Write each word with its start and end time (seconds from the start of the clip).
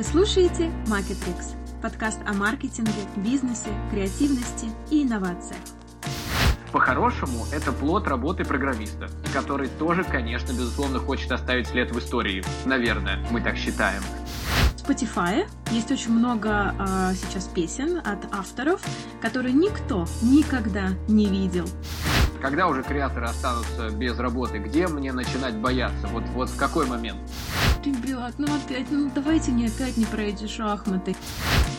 Вы 0.00 0.04
слушаете 0.04 0.72
Marketrix, 0.86 1.54
подкаст 1.82 2.20
о 2.26 2.32
маркетинге, 2.32 2.90
бизнесе, 3.16 3.68
креативности 3.90 4.64
и 4.88 5.02
инновациях. 5.02 5.60
По-хорошему, 6.72 7.44
это 7.52 7.70
плод 7.70 8.08
работы 8.08 8.46
программиста, 8.46 9.10
который 9.34 9.68
тоже, 9.68 10.02
конечно, 10.04 10.52
безусловно, 10.52 11.00
хочет 11.00 11.30
оставить 11.32 11.66
след 11.66 11.90
в 11.90 11.98
истории. 11.98 12.42
Наверное, 12.64 13.18
мы 13.30 13.42
так 13.42 13.56
считаем. 13.56 14.00
Spotify 14.78 15.46
есть 15.70 15.92
очень 15.92 16.12
много 16.12 16.74
э, 16.78 17.12
сейчас 17.14 17.44
песен 17.48 17.98
от 17.98 18.24
авторов, 18.32 18.80
которые 19.20 19.52
никто 19.52 20.06
никогда 20.22 20.94
не 21.08 21.26
видел. 21.26 21.66
Когда 22.40 22.68
уже 22.68 22.82
креаторы 22.82 23.26
останутся 23.26 23.90
без 23.90 24.18
работы, 24.18 24.60
где 24.60 24.88
мне 24.88 25.12
начинать 25.12 25.56
бояться? 25.56 26.06
Вот, 26.06 26.24
вот 26.32 26.48
в 26.48 26.56
какой 26.56 26.86
момент? 26.86 27.20
Ребят, 27.82 28.34
ну 28.36 28.46
опять, 28.54 28.90
ну 28.90 29.10
давайте 29.14 29.52
не 29.52 29.66
опять 29.66 29.96
не 29.96 30.04
про 30.04 30.20
эти 30.20 30.46
шахматы. 30.46 31.16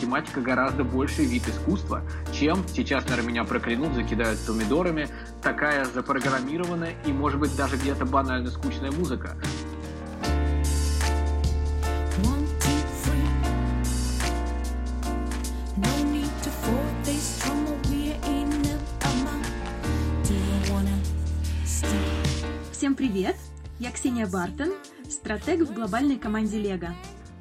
Тематика 0.01 0.41
гораздо 0.41 0.83
больше 0.83 1.23
вид 1.23 1.47
искусства, 1.47 2.01
чем, 2.33 2.67
сейчас, 2.67 3.07
наверное, 3.07 3.29
меня 3.29 3.43
проклянут, 3.43 3.93
закидают 3.93 4.39
помидорами, 4.39 5.07
такая 5.43 5.85
запрограммированная 5.85 6.95
и, 7.05 7.13
может 7.13 7.39
быть, 7.39 7.55
даже 7.55 7.77
где-то 7.77 8.05
банально 8.07 8.49
скучная 8.49 8.91
музыка. 8.91 9.37
Всем 22.71 22.95
привет! 22.95 23.35
Я 23.77 23.91
Ксения 23.91 24.25
Бартон, 24.25 24.73
стратег 25.11 25.61
в 25.61 25.73
глобальной 25.73 26.17
команде 26.17 26.57
Лего. 26.59 26.89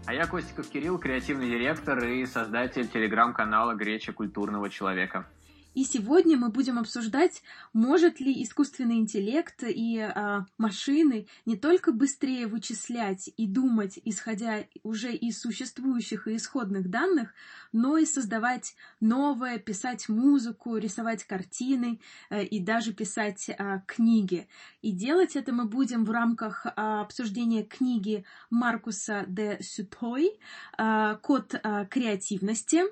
А 0.07 0.15
я 0.15 0.27
Костиков 0.27 0.69
Кирилл, 0.69 0.99
креативный 0.99 1.49
директор 1.49 2.03
и 2.05 2.27
создатель 2.27 2.89
телеграм-канала 2.89 3.75
«Греча 3.75 4.13
культурного 4.13 4.69
человека». 4.69 5.27
И 5.75 5.85
сегодня 5.85 6.37
мы 6.37 6.49
будем 6.49 6.79
обсуждать, 6.79 7.43
может 7.73 8.19
ли 8.19 8.43
искусственный 8.43 8.97
интеллект 8.97 9.63
и 9.63 9.99
а, 9.99 10.47
машины 10.59 11.29
не 11.47 11.57
только 11.57 11.93
быстрее 11.93 12.49
вычислять 12.49 13.31
и 13.37 13.47
думать, 13.47 13.99
исходя 14.05 14.65
уже 14.83 15.15
из 15.15 15.41
существующих 15.41 16.27
и 16.27 16.37
исходных 16.37 16.91
данных, 16.91 17.33
но 17.73 17.97
и 17.97 18.05
создавать 18.05 18.75
новое, 18.99 19.59
писать 19.59 20.09
музыку, 20.09 20.77
рисовать 20.77 21.23
картины 21.23 22.01
а, 22.31 22.41
и 22.41 22.59
даже 22.59 22.93
писать 22.93 23.49
а, 23.57 23.81
книги. 23.87 24.49
И 24.83 24.91
делать 24.91 25.37
это 25.37 25.53
мы 25.53 25.67
будем 25.67 26.05
в 26.05 26.11
рамках 26.11 26.67
а, 26.67 27.03
обсуждения 27.03 27.63
книги 27.63 28.25
Маркуса 28.51 29.25
де 29.29 29.59
Сютой 29.63 30.37
а, 30.77 31.15
«Код 31.17 31.55
а, 31.63 31.85
креативности». 31.85 32.83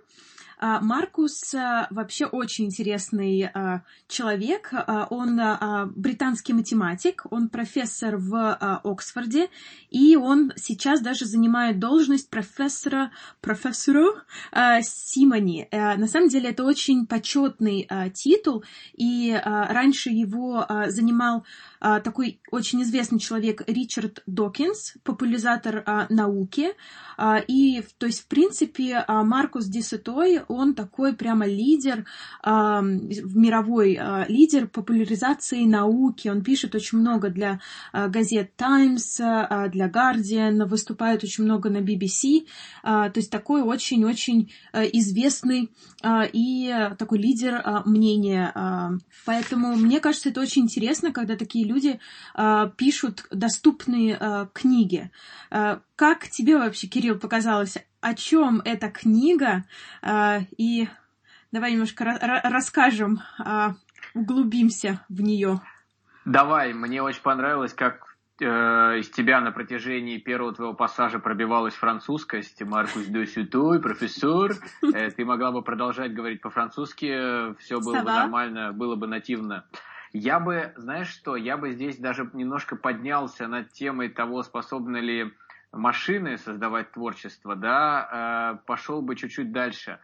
А, 0.60 0.80
Маркус 0.80 1.54
а, 1.54 1.86
вообще 1.90 2.26
очень 2.26 2.66
интересный 2.66 3.48
а, 3.54 3.82
человек. 4.08 4.72
Он 5.10 5.40
британский 5.94 6.52
математик, 6.52 7.24
он 7.30 7.48
профессор 7.48 8.16
в 8.16 8.54
Оксфорде, 8.84 9.48
и 9.90 10.16
он 10.16 10.52
сейчас 10.56 11.00
даже 11.00 11.26
занимает 11.26 11.78
должность 11.78 12.30
профессора, 12.30 13.12
профессору 13.40 14.16
Симони. 14.82 15.68
Э, 15.70 15.96
на 15.96 16.06
самом 16.06 16.28
деле 16.28 16.50
это 16.50 16.64
очень 16.64 17.06
почетный 17.06 17.88
титул, 18.14 18.64
и 18.94 19.38
раньше 19.44 20.10
его 20.10 20.66
занимал 20.88 21.44
такой 21.80 22.40
очень 22.50 22.82
известный 22.82 23.18
человек 23.18 23.62
Ричард 23.66 24.22
Докинс, 24.26 24.94
популяризатор 25.04 25.84
науки. 26.08 26.70
И, 27.46 27.82
то 27.98 28.06
есть, 28.06 28.22
в 28.22 28.26
принципе, 28.26 29.04
Маркус 29.08 29.66
Дисетой, 29.66 30.42
он 30.48 30.74
такой 30.74 31.14
прямо 31.14 31.46
лидер, 31.46 32.04
э, 32.44 32.50
мировой 32.82 33.98
э, 33.98 34.24
лидер 34.28 34.66
популяризации 34.66 35.64
науки. 35.64 36.28
Он 36.28 36.42
пишет 36.42 36.74
очень 36.74 36.98
много 36.98 37.30
для 37.30 37.60
э, 37.92 38.08
газет 38.08 38.56
Times, 38.56 39.18
для 39.18 39.88
Guardian, 39.88 40.66
выступает 40.66 41.24
очень 41.24 41.44
много 41.44 41.70
на 41.70 41.78
BBC. 41.78 42.46
То 42.82 43.12
есть 43.14 43.30
такой 43.30 43.62
очень-очень 43.62 44.52
э, 44.72 44.84
известный 44.92 45.70
и 46.04 46.88
такой 46.98 47.18
лидер 47.18 47.62
мнения. 47.84 48.52
Поэтому 49.26 49.76
мне 49.76 50.00
кажется, 50.00 50.28
это 50.28 50.40
очень 50.40 50.62
интересно, 50.62 51.12
когда 51.12 51.36
такие 51.36 51.66
люди 51.66 52.00
пишут 52.76 53.26
доступные 53.30 54.48
книги. 54.52 55.10
Как 55.50 56.28
тебе 56.30 56.58
вообще, 56.58 56.86
Кирилл, 56.86 57.18
показалось, 57.18 57.78
о 58.00 58.14
чем 58.14 58.62
эта 58.64 58.90
книга? 58.90 59.64
Э, 60.02 60.40
и 60.56 60.88
давай 61.52 61.72
немножко 61.72 62.04
расскажем, 62.44 63.20
э, 63.44 63.70
углубимся 64.14 65.04
в 65.08 65.20
нее. 65.20 65.60
Давай, 66.24 66.74
мне 66.74 67.02
очень 67.02 67.22
понравилось, 67.22 67.72
как 67.72 68.16
э, 68.40 68.44
из 68.44 69.08
тебя 69.10 69.40
на 69.40 69.50
протяжении 69.50 70.18
первого 70.18 70.54
твоего 70.54 70.74
пассажа 70.74 71.18
пробивалась 71.18 71.74
французскость. 71.74 72.62
Маркус 72.62 73.06
де 73.06 73.26
Сютой, 73.26 73.80
профессор. 73.80 74.52
Э, 74.94 75.10
ты 75.10 75.24
могла 75.24 75.52
бы 75.52 75.62
продолжать 75.62 76.12
говорить 76.12 76.40
по-французски, 76.40 77.54
все 77.58 77.80
было 77.80 78.00
бы 78.00 78.04
нормально, 78.04 78.72
было 78.72 78.96
бы 78.96 79.06
нативно. 79.06 79.64
Я 80.12 80.40
бы, 80.40 80.72
знаешь 80.76 81.08
что, 81.08 81.36
я 81.36 81.56
бы 81.56 81.72
здесь 81.72 81.98
даже 81.98 82.30
немножко 82.32 82.76
поднялся 82.76 83.46
над 83.46 83.72
темой 83.72 84.08
того, 84.08 84.42
способны 84.42 84.98
ли 84.98 85.34
машины 85.72 86.38
создавать 86.38 86.92
творчество, 86.92 87.56
да, 87.56 88.58
э, 88.60 88.66
пошел 88.66 89.02
бы 89.02 89.16
чуть-чуть 89.16 89.52
дальше. 89.52 89.98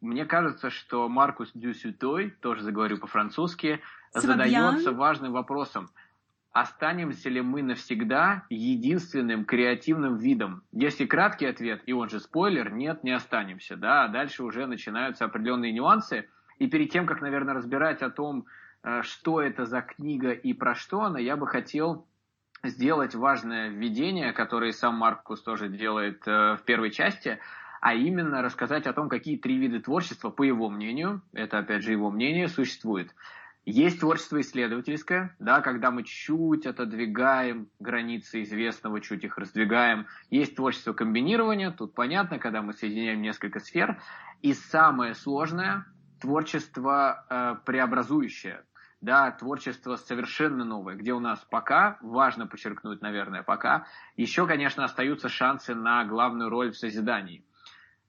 Мне 0.00 0.24
кажется, 0.24 0.70
что 0.70 1.08
Маркус 1.08 1.50
Дюсютой, 1.54 2.30
тоже 2.30 2.62
заговорю 2.62 2.98
по-французски, 2.98 3.80
задается 4.14 4.92
важным 4.92 5.32
вопросом. 5.32 5.90
Останемся 6.52 7.28
ли 7.28 7.42
мы 7.42 7.62
навсегда 7.62 8.44
единственным 8.48 9.44
креативным 9.44 10.16
видом? 10.16 10.62
Если 10.72 11.06
краткий 11.06 11.46
ответ, 11.46 11.82
и 11.86 11.92
он 11.92 12.08
же 12.08 12.18
спойлер, 12.18 12.72
нет, 12.72 13.04
не 13.04 13.12
останемся. 13.12 13.76
Да? 13.76 14.04
А 14.04 14.08
дальше 14.08 14.42
уже 14.42 14.66
начинаются 14.66 15.26
определенные 15.26 15.72
нюансы. 15.72 16.28
И 16.58 16.66
перед 16.66 16.90
тем, 16.90 17.06
как, 17.06 17.20
наверное, 17.20 17.54
разбирать 17.54 18.02
о 18.02 18.10
том, 18.10 18.46
э, 18.82 19.02
что 19.02 19.40
это 19.40 19.64
за 19.64 19.80
книга 19.82 20.32
и 20.32 20.52
про 20.52 20.74
что 20.74 21.02
она, 21.02 21.20
я 21.20 21.36
бы 21.36 21.46
хотел 21.46 22.08
сделать 22.62 23.14
важное 23.14 23.68
введение, 23.68 24.32
которое 24.32 24.72
сам 24.72 24.96
Маркус 24.96 25.42
тоже 25.42 25.68
делает 25.68 26.22
э, 26.26 26.56
в 26.56 26.62
первой 26.64 26.90
части, 26.90 27.38
а 27.80 27.94
именно 27.94 28.42
рассказать 28.42 28.86
о 28.86 28.92
том, 28.92 29.08
какие 29.08 29.38
три 29.38 29.56
вида 29.56 29.80
творчества, 29.80 30.30
по 30.30 30.42
его 30.42 30.68
мнению, 30.68 31.22
это 31.32 31.58
опять 31.58 31.82
же 31.82 31.92
его 31.92 32.10
мнение, 32.10 32.48
существует. 32.48 33.14
Есть 33.66 34.00
творчество 34.00 34.40
исследовательское, 34.40 35.34
да, 35.38 35.60
когда 35.60 35.90
мы 35.90 36.02
чуть 36.02 36.66
отодвигаем 36.66 37.68
границы 37.78 38.42
известного, 38.42 39.00
чуть 39.00 39.24
их 39.24 39.36
раздвигаем. 39.38 40.06
Есть 40.30 40.56
творчество 40.56 40.92
комбинирования, 40.92 41.70
тут 41.70 41.94
понятно, 41.94 42.38
когда 42.38 42.62
мы 42.62 42.72
соединяем 42.72 43.20
несколько 43.22 43.60
сфер. 43.60 44.00
И 44.42 44.54
самое 44.54 45.14
сложное– 45.14 45.86
творчество 46.20 47.24
э, 47.28 47.56
преобразующее, 47.64 48.62
да, 49.00 49.30
творчество 49.30 49.96
совершенно 49.96 50.64
новое, 50.64 50.94
где 50.94 51.12
у 51.12 51.20
нас 51.20 51.44
пока, 51.50 51.98
важно 52.00 52.46
подчеркнуть, 52.46 53.00
наверное, 53.00 53.42
пока, 53.42 53.86
еще, 54.16 54.46
конечно, 54.46 54.84
остаются 54.84 55.28
шансы 55.28 55.74
на 55.74 56.04
главную 56.04 56.50
роль 56.50 56.72
в 56.72 56.76
созидании. 56.76 57.44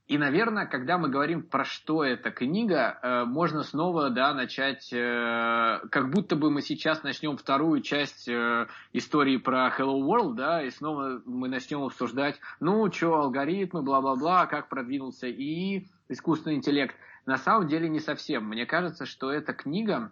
И, 0.07 0.18
наверное, 0.18 0.66
когда 0.66 0.97
мы 0.97 1.07
говорим 1.07 1.41
про 1.41 1.63
что 1.63 2.03
эта 2.03 2.31
книга, 2.31 3.00
э, 3.01 3.24
можно 3.24 3.63
снова 3.63 4.09
да, 4.09 4.34
начать, 4.34 4.91
э, 4.91 5.80
как 5.90 6.09
будто 6.09 6.35
бы 6.35 6.51
мы 6.51 6.62
сейчас 6.62 7.03
начнем 7.03 7.38
вторую 7.38 7.80
часть 7.81 8.28
э, 8.28 8.68
истории 8.91 9.38
про 9.38 9.69
Hello 9.69 10.01
World, 10.01 10.33
да, 10.33 10.63
и 10.63 10.69
снова 10.69 11.21
мы 11.25 11.48
начнем 11.48 11.83
обсуждать, 11.83 12.42
ну, 12.60 12.92
что, 12.92 13.21
алгоритмы, 13.21 13.83
бла-бла-бла, 13.83 14.48
как 14.48 14.68
продвинулся 14.68 15.27
и 15.27 15.88
искусственный 16.10 16.57
интеллект. 16.57 16.98
На 17.25 17.38
самом 17.38 17.69
деле 17.69 17.88
не 17.88 18.01
совсем. 18.01 18.50
Мне 18.50 18.66
кажется, 18.66 19.06
что 19.06 19.31
эта 19.31 19.54
книга 19.54 20.12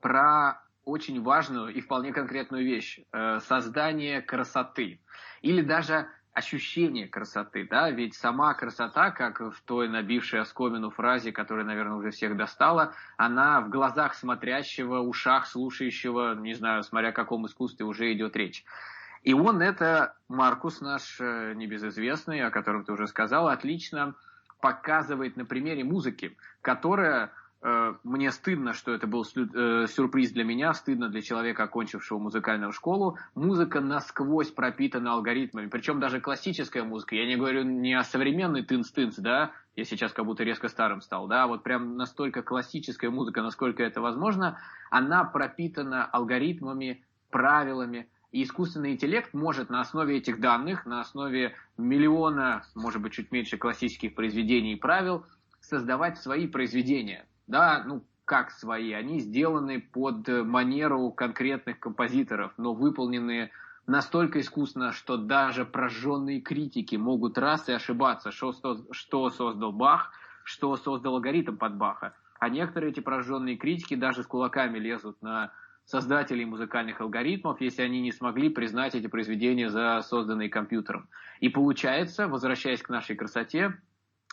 про 0.00 0.60
очень 0.84 1.22
важную 1.22 1.68
и 1.74 1.80
вполне 1.80 2.12
конкретную 2.12 2.64
вещь 2.64 3.00
э,– 3.12 3.40
создание 3.46 4.22
красоты. 4.22 5.00
Или 5.42 5.60
даже 5.62 6.08
ощущение 6.32 7.08
красоты, 7.08 7.66
да, 7.68 7.90
ведь 7.90 8.14
сама 8.14 8.54
красота, 8.54 9.10
как 9.10 9.40
в 9.40 9.60
той 9.64 9.88
набившей 9.88 10.40
оскомину 10.40 10.90
фразе, 10.90 11.32
которая, 11.32 11.64
наверное, 11.64 11.96
уже 11.96 12.10
всех 12.10 12.36
достала, 12.36 12.94
она 13.16 13.60
в 13.60 13.70
глазах 13.70 14.14
смотрящего, 14.14 15.00
ушах 15.00 15.46
слушающего, 15.46 16.34
не 16.36 16.54
знаю, 16.54 16.84
смотря 16.84 17.08
о 17.08 17.12
каком 17.12 17.46
искусстве 17.46 17.84
уже 17.84 18.12
идет 18.12 18.36
речь. 18.36 18.64
И 19.24 19.34
он 19.34 19.60
это, 19.60 20.14
Маркус 20.28 20.80
наш 20.80 21.20
э, 21.20 21.54
небезызвестный, 21.54 22.42
о 22.42 22.50
котором 22.50 22.84
ты 22.84 22.92
уже 22.92 23.08
сказал, 23.08 23.48
отлично 23.48 24.14
показывает 24.60 25.36
на 25.36 25.44
примере 25.44 25.84
музыки, 25.84 26.36
которая 26.62 27.32
мне 27.60 28.30
стыдно, 28.30 28.72
что 28.72 28.92
это 28.92 29.08
был 29.08 29.24
э, 29.24 29.86
сюрприз 29.88 30.30
для 30.30 30.44
меня, 30.44 30.72
стыдно 30.74 31.08
для 31.08 31.22
человека, 31.22 31.64
окончившего 31.64 32.18
музыкальную 32.18 32.72
школу. 32.72 33.18
Музыка 33.34 33.80
насквозь 33.80 34.50
пропитана 34.52 35.12
алгоритмами, 35.14 35.66
причем 35.66 35.98
даже 35.98 36.20
классическая 36.20 36.84
музыка. 36.84 37.16
Я 37.16 37.26
не 37.26 37.36
говорю 37.36 37.64
не 37.64 37.94
о 37.94 38.04
современной 38.04 38.62
тынц-тынц, 38.62 39.14
да, 39.18 39.50
я 39.74 39.84
сейчас 39.84 40.12
как 40.12 40.24
будто 40.24 40.44
резко 40.44 40.68
старым 40.68 41.00
стал, 41.00 41.26
да, 41.26 41.48
вот 41.48 41.64
прям 41.64 41.96
настолько 41.96 42.42
классическая 42.42 43.10
музыка, 43.10 43.42
насколько 43.42 43.82
это 43.82 44.00
возможно, 44.00 44.60
она 44.90 45.24
пропитана 45.24 46.04
алгоритмами, 46.04 47.04
правилами, 47.30 48.08
и 48.30 48.44
искусственный 48.44 48.92
интеллект 48.92 49.34
может 49.34 49.68
на 49.68 49.80
основе 49.80 50.18
этих 50.18 50.38
данных, 50.38 50.86
на 50.86 51.00
основе 51.00 51.56
миллиона, 51.76 52.62
может 52.76 53.02
быть, 53.02 53.14
чуть 53.14 53.32
меньше 53.32 53.56
классических 53.56 54.14
произведений 54.14 54.74
и 54.74 54.78
правил, 54.78 55.24
создавать 55.60 56.18
свои 56.18 56.46
произведения 56.46 57.26
да, 57.48 57.82
ну, 57.84 58.04
как 58.24 58.50
свои, 58.50 58.92
они 58.92 59.20
сделаны 59.20 59.80
под 59.80 60.28
манеру 60.28 61.10
конкретных 61.10 61.80
композиторов, 61.80 62.52
но 62.58 62.74
выполнены 62.74 63.50
настолько 63.86 64.40
искусно, 64.40 64.92
что 64.92 65.16
даже 65.16 65.64
прожженные 65.64 66.42
критики 66.42 66.96
могут 66.96 67.38
раз 67.38 67.68
и 67.70 67.72
ошибаться, 67.72 68.30
что, 68.30 68.52
что 68.92 69.30
создал 69.30 69.72
Бах, 69.72 70.12
что 70.44 70.76
создал 70.76 71.14
алгоритм 71.14 71.56
под 71.56 71.76
Баха. 71.76 72.14
А 72.38 72.50
некоторые 72.50 72.92
эти 72.92 73.00
прожженные 73.00 73.56
критики 73.56 73.96
даже 73.96 74.22
с 74.22 74.26
кулаками 74.26 74.78
лезут 74.78 75.20
на 75.22 75.50
создателей 75.86 76.44
музыкальных 76.44 77.00
алгоритмов, 77.00 77.62
если 77.62 77.80
они 77.80 78.02
не 78.02 78.12
смогли 78.12 78.50
признать 78.50 78.94
эти 78.94 79.06
произведения 79.06 79.70
за 79.70 80.02
созданные 80.02 80.50
компьютером. 80.50 81.08
И 81.40 81.48
получается, 81.48 82.28
возвращаясь 82.28 82.82
к 82.82 82.90
нашей 82.90 83.16
красоте, 83.16 83.80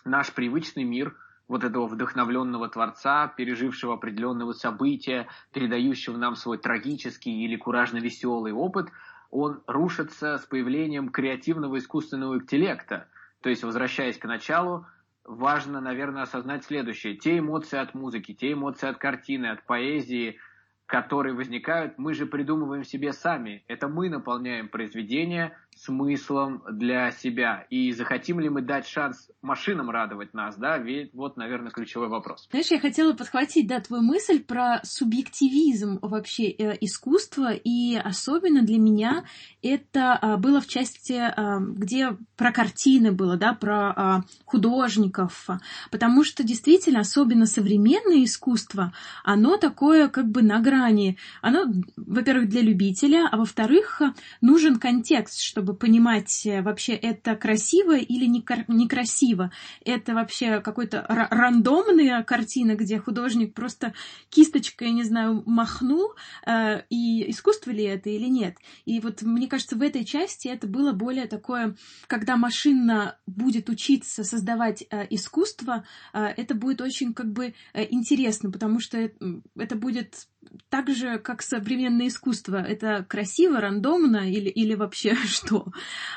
наш 0.04 0.34
привычный 0.34 0.84
мир– 0.84 1.16
вот 1.48 1.64
этого 1.64 1.88
вдохновленного 1.88 2.70
творца, 2.70 3.28
пережившего 3.28 3.94
определенного 3.94 4.54
события, 4.54 5.28
передающего 5.52 6.18
нам 6.18 6.36
свой 6.36 6.58
трагический 6.58 7.44
или 7.44 7.56
куражно-веселый 7.56 8.54
опыт, 8.54 8.90
он 9.32 9.62
рушится 9.68 10.38
с 10.38 10.46
появлением 10.46 11.10
креативного 11.10 11.78
искусственного 11.78 12.36
интеллекта. 12.36 13.08
То 13.42 13.50
есть, 13.50 13.64
возвращаясь 13.64 14.18
к 14.18 14.26
началу, 14.26 14.88
важно, 15.24 15.82
наверное, 15.82 16.24
осознать 16.24 16.64
следующее. 16.64 17.16
Те 17.16 17.40
эмоции 17.40 17.78
от 17.78 17.94
музыки, 17.94 18.34
те 18.34 18.54
эмоции 18.54 18.88
от 18.88 18.98
картины, 18.98 19.48
от 19.48 19.64
поэзии, 19.66 20.40
которые 20.86 21.36
возникают, 21.36 21.98
мы 21.98 22.14
же 22.14 22.26
придумываем 22.26 22.84
себе 22.84 23.12
сами. 23.12 23.64
Это 23.68 23.88
мы 23.88 24.10
наполняем 24.10 24.70
произведение, 24.70 25.58
смыслом 25.76 26.64
для 26.72 27.12
себя. 27.12 27.66
И 27.70 27.92
захотим 27.92 28.40
ли 28.40 28.50
мы 28.50 28.62
дать 28.62 28.88
шанс 28.88 29.30
машинам 29.42 29.90
радовать 29.90 30.34
нас, 30.34 30.56
да, 30.58 30.78
ведь 30.78 31.14
вот, 31.14 31.38
наверное, 31.38 31.72
ключевой 31.72 32.08
вопрос. 32.08 32.48
Знаешь, 32.50 32.72
я 32.72 32.80
хотела 32.80 33.14
подхватить, 33.14 33.68
да, 33.68 33.80
твою 33.80 34.02
мысль 34.02 34.44
про 34.44 34.80
субъективизм 34.84 36.00
вообще 36.02 36.50
э, 36.50 36.78
искусства, 36.82 37.54
и 37.54 37.96
особенно 37.96 38.62
для 38.62 38.80
меня 38.80 39.26
это 39.62 40.14
а, 40.14 40.38
было 40.38 40.62
в 40.62 40.68
части, 40.68 41.14
а, 41.14 41.60
где 41.60 42.18
про 42.38 42.52
картины 42.52 43.12
было, 43.12 43.38
да, 43.38 43.54
про 43.54 43.94
а, 43.96 44.22
художников, 44.46 45.48
потому 45.92 46.24
что 46.24 46.44
действительно, 46.44 47.02
особенно 47.02 47.46
современное 47.46 48.24
искусство, 48.24 48.94
оно 49.24 49.58
такое 49.58 50.08
как 50.08 50.30
бы 50.30 50.42
на 50.42 50.60
грани, 50.60 51.18
оно, 51.42 51.66
во-первых, 51.98 52.50
для 52.50 52.62
любителя, 52.62 53.28
а 53.32 53.38
во-вторых, 53.38 54.02
нужен 54.42 54.80
контекст, 54.80 55.42
чтобы 55.42 55.65
понимать, 55.74 56.46
э, 56.46 56.62
вообще 56.62 56.94
это 56.94 57.36
красиво 57.36 57.98
или 57.98 58.26
некрасиво. 58.26 59.52
Это 59.84 60.14
вообще 60.14 60.62
какой-то 60.62 61.06
рандомная 61.08 62.24
картина, 62.24 62.76
где 62.76 63.00
художник 63.00 63.54
просто 63.54 63.94
кисточкой, 64.30 64.92
не 64.92 65.04
знаю, 65.04 65.44
махнул, 65.46 66.14
э, 66.46 66.84
и 66.90 67.30
искусство 67.32 67.72
ли 67.72 67.84
это 67.84 68.10
или 68.10 68.28
нет. 68.28 68.58
И 68.86 69.00
вот 69.00 69.22
мне 69.22 69.48
кажется, 69.48 69.76
в 69.76 69.82
этой 69.82 70.06
части 70.06 70.48
это 70.48 70.68
было 70.68 70.92
более 70.92 71.28
такое, 71.28 71.76
когда 72.08 72.38
машина 72.38 73.18
будет 73.26 73.70
учиться 73.70 74.24
создавать 74.24 74.84
э, 74.90 75.08
искусство, 75.10 75.86
это 76.14 76.56
будет 76.56 76.82
очень 76.82 77.14
как 77.14 77.32
бы 77.32 77.54
интересно, 77.74 78.52
потому 78.52 78.80
что 78.80 79.10
это 79.56 79.76
будет 79.76 80.28
так 80.70 80.90
же, 80.90 81.20
как 81.20 81.42
современное 81.42 82.08
искусство. 82.08 82.58
Это 82.58 83.06
красиво, 83.08 83.60
рандомно 83.60 84.30
или, 84.30 84.50
или 84.50 84.76
вообще 84.76 85.16
что? 85.26 85.68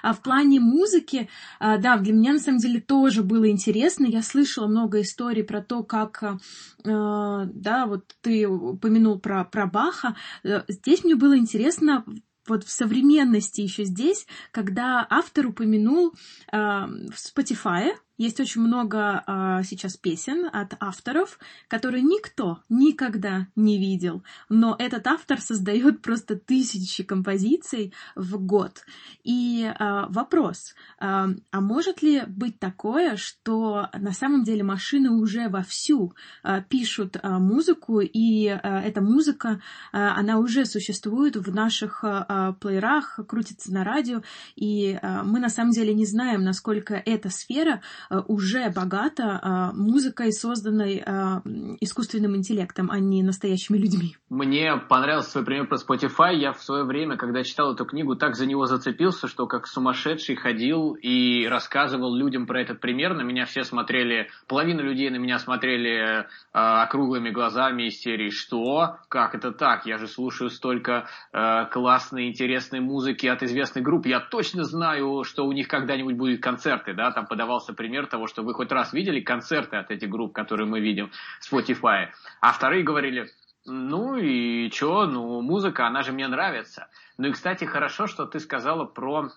А 0.02 0.12
в 0.12 0.22
плане 0.22 0.60
музыки, 0.60 1.28
а, 1.58 1.78
да, 1.78 1.96
для 1.96 2.12
меня 2.12 2.34
на 2.34 2.38
самом 2.38 2.58
деле 2.58 2.80
тоже 2.80 3.22
было 3.22 3.48
интересно. 3.50 4.06
Я 4.06 4.22
слышала 4.22 4.66
много 4.66 5.00
историй 5.00 5.44
про 5.44 5.62
то, 5.62 5.82
как, 5.82 6.22
а, 6.22 7.44
да, 7.46 7.86
вот 7.86 8.14
ты 8.20 8.46
упомянул 8.48 9.18
про, 9.18 9.44
про 9.44 9.66
Баха. 9.66 10.16
Э, 10.44 10.62
здесь 10.68 11.04
мне 11.04 11.14
было 11.14 11.36
интересно 11.36 12.04
вот 12.48 12.64
в 12.64 12.70
современности 12.70 13.60
еще 13.60 13.84
здесь, 13.84 14.26
когда 14.52 15.06
автор 15.08 15.46
упомянул 15.46 16.14
э, 16.50 16.56
в 16.56 17.14
Spotify, 17.14 17.92
есть 18.18 18.40
очень 18.40 18.60
много 18.60 19.22
а, 19.26 19.62
сейчас 19.62 19.96
песен 19.96 20.50
от 20.52 20.74
авторов, 20.80 21.38
которые 21.68 22.02
никто 22.02 22.58
никогда 22.68 23.46
не 23.54 23.78
видел, 23.78 24.24
но 24.48 24.74
этот 24.78 25.06
автор 25.06 25.40
создает 25.40 26.02
просто 26.02 26.36
тысячи 26.36 27.04
композиций 27.04 27.94
в 28.16 28.38
год. 28.38 28.84
И 29.22 29.64
а, 29.78 30.08
вопрос, 30.08 30.74
а, 30.98 31.28
а 31.52 31.60
может 31.60 32.02
ли 32.02 32.24
быть 32.26 32.58
такое, 32.58 33.16
что 33.16 33.88
на 33.94 34.12
самом 34.12 34.42
деле 34.42 34.64
машины 34.64 35.10
уже 35.10 35.48
вовсю 35.48 36.12
а, 36.42 36.60
пишут 36.60 37.16
а, 37.22 37.38
музыку, 37.38 38.00
и 38.00 38.48
а, 38.48 38.82
эта 38.82 39.00
музыка, 39.00 39.60
а, 39.92 40.16
она 40.16 40.38
уже 40.38 40.64
существует 40.64 41.36
в 41.36 41.54
наших 41.54 42.00
а, 42.02 42.54
плеерах, 42.54 43.20
крутится 43.28 43.72
на 43.72 43.84
радио, 43.84 44.22
и 44.56 44.98
а, 45.00 45.22
мы 45.22 45.38
на 45.38 45.50
самом 45.50 45.70
деле 45.70 45.94
не 45.94 46.04
знаем, 46.04 46.42
насколько 46.42 46.94
эта 46.94 47.30
сфера 47.30 47.80
уже 48.26 48.70
богата 48.70 49.38
а, 49.42 49.72
музыкой, 49.72 50.32
созданной 50.32 51.02
а, 51.04 51.42
искусственным 51.80 52.36
интеллектом, 52.36 52.90
а 52.90 52.98
не 52.98 53.22
настоящими 53.22 53.78
людьми. 53.78 54.16
Мне 54.30 54.76
понравился 54.76 55.30
свой 55.30 55.44
пример 55.44 55.68
про 55.68 55.76
Spotify. 55.76 56.34
Я 56.34 56.52
в 56.52 56.62
свое 56.62 56.84
время, 56.84 57.16
когда 57.16 57.42
читал 57.44 57.74
эту 57.74 57.84
книгу, 57.84 58.16
так 58.16 58.34
за 58.34 58.46
него 58.46 58.66
зацепился, 58.66 59.28
что 59.28 59.46
как 59.46 59.66
сумасшедший 59.66 60.36
ходил 60.36 60.94
и 60.94 61.46
рассказывал 61.46 62.14
людям 62.14 62.46
про 62.46 62.60
этот 62.60 62.80
пример. 62.80 63.14
На 63.14 63.22
меня 63.22 63.44
все 63.44 63.64
смотрели, 63.64 64.28
половина 64.46 64.80
людей 64.80 65.10
на 65.10 65.16
меня 65.16 65.38
смотрели 65.38 66.22
э, 66.22 66.26
округлыми 66.52 67.30
глазами 67.30 67.88
из 67.88 68.00
серии 68.00 68.30
«Что? 68.30 68.98
Как 69.08 69.34
это 69.34 69.52
так? 69.52 69.86
Я 69.86 69.98
же 69.98 70.06
слушаю 70.06 70.50
столько 70.50 71.08
э, 71.32 71.66
классной, 71.70 72.28
интересной 72.28 72.80
музыки 72.80 73.26
от 73.26 73.42
известных 73.42 73.84
групп. 73.84 74.06
Я 74.06 74.20
точно 74.20 74.64
знаю, 74.64 75.24
что 75.24 75.46
у 75.46 75.52
них 75.52 75.68
когда-нибудь 75.68 76.16
будут 76.16 76.40
концерты». 76.40 76.94
Да? 76.94 77.10
Там 77.12 77.26
подавался 77.26 77.72
пример 77.72 77.97
пример 77.98 78.06
того, 78.06 78.26
что 78.26 78.42
вы 78.42 78.54
хоть 78.54 78.70
раз 78.70 78.92
видели 78.92 79.20
концерты 79.20 79.76
от 79.76 79.90
этих 79.90 80.08
групп, 80.08 80.32
которые 80.32 80.68
мы 80.68 80.80
видим 80.80 81.10
в 81.40 81.52
Spotify. 81.52 82.08
А 82.40 82.52
вторые 82.52 82.84
говорили, 82.84 83.26
ну 83.66 84.16
и 84.16 84.70
чё, 84.70 85.06
ну 85.06 85.40
музыка, 85.42 85.86
она 85.86 86.02
же 86.02 86.12
мне 86.12 86.28
нравится. 86.28 86.88
Ну 87.18 87.28
и, 87.28 87.32
кстати, 87.32 87.64
хорошо, 87.64 88.06
что 88.06 88.26
ты 88.26 88.38
сказала 88.38 88.84
про 88.84 89.30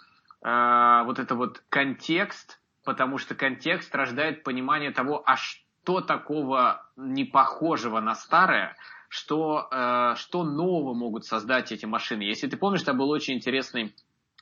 э, 0.43 1.03
вот 1.05 1.19
это 1.19 1.35
вот 1.35 1.63
контекст, 1.69 2.59
потому 2.85 3.17
что 3.17 3.33
контекст 3.35 3.95
рождает 3.95 4.43
понимание 4.43 4.91
того, 4.91 5.23
а 5.25 5.37
что 5.37 6.01
такого 6.01 6.85
не 6.95 7.25
похожего 7.25 7.99
на 7.99 8.13
старое, 8.13 8.75
что, 9.09 9.67
э, 9.71 10.13
что 10.17 10.43
нового 10.43 10.93
могут 10.93 11.25
создать 11.25 11.71
эти 11.71 11.87
машины. 11.87 12.21
Если 12.23 12.47
ты 12.47 12.57
помнишь, 12.57 12.83
там 12.83 12.97
был 12.97 13.09
очень 13.09 13.35
интересный 13.35 13.95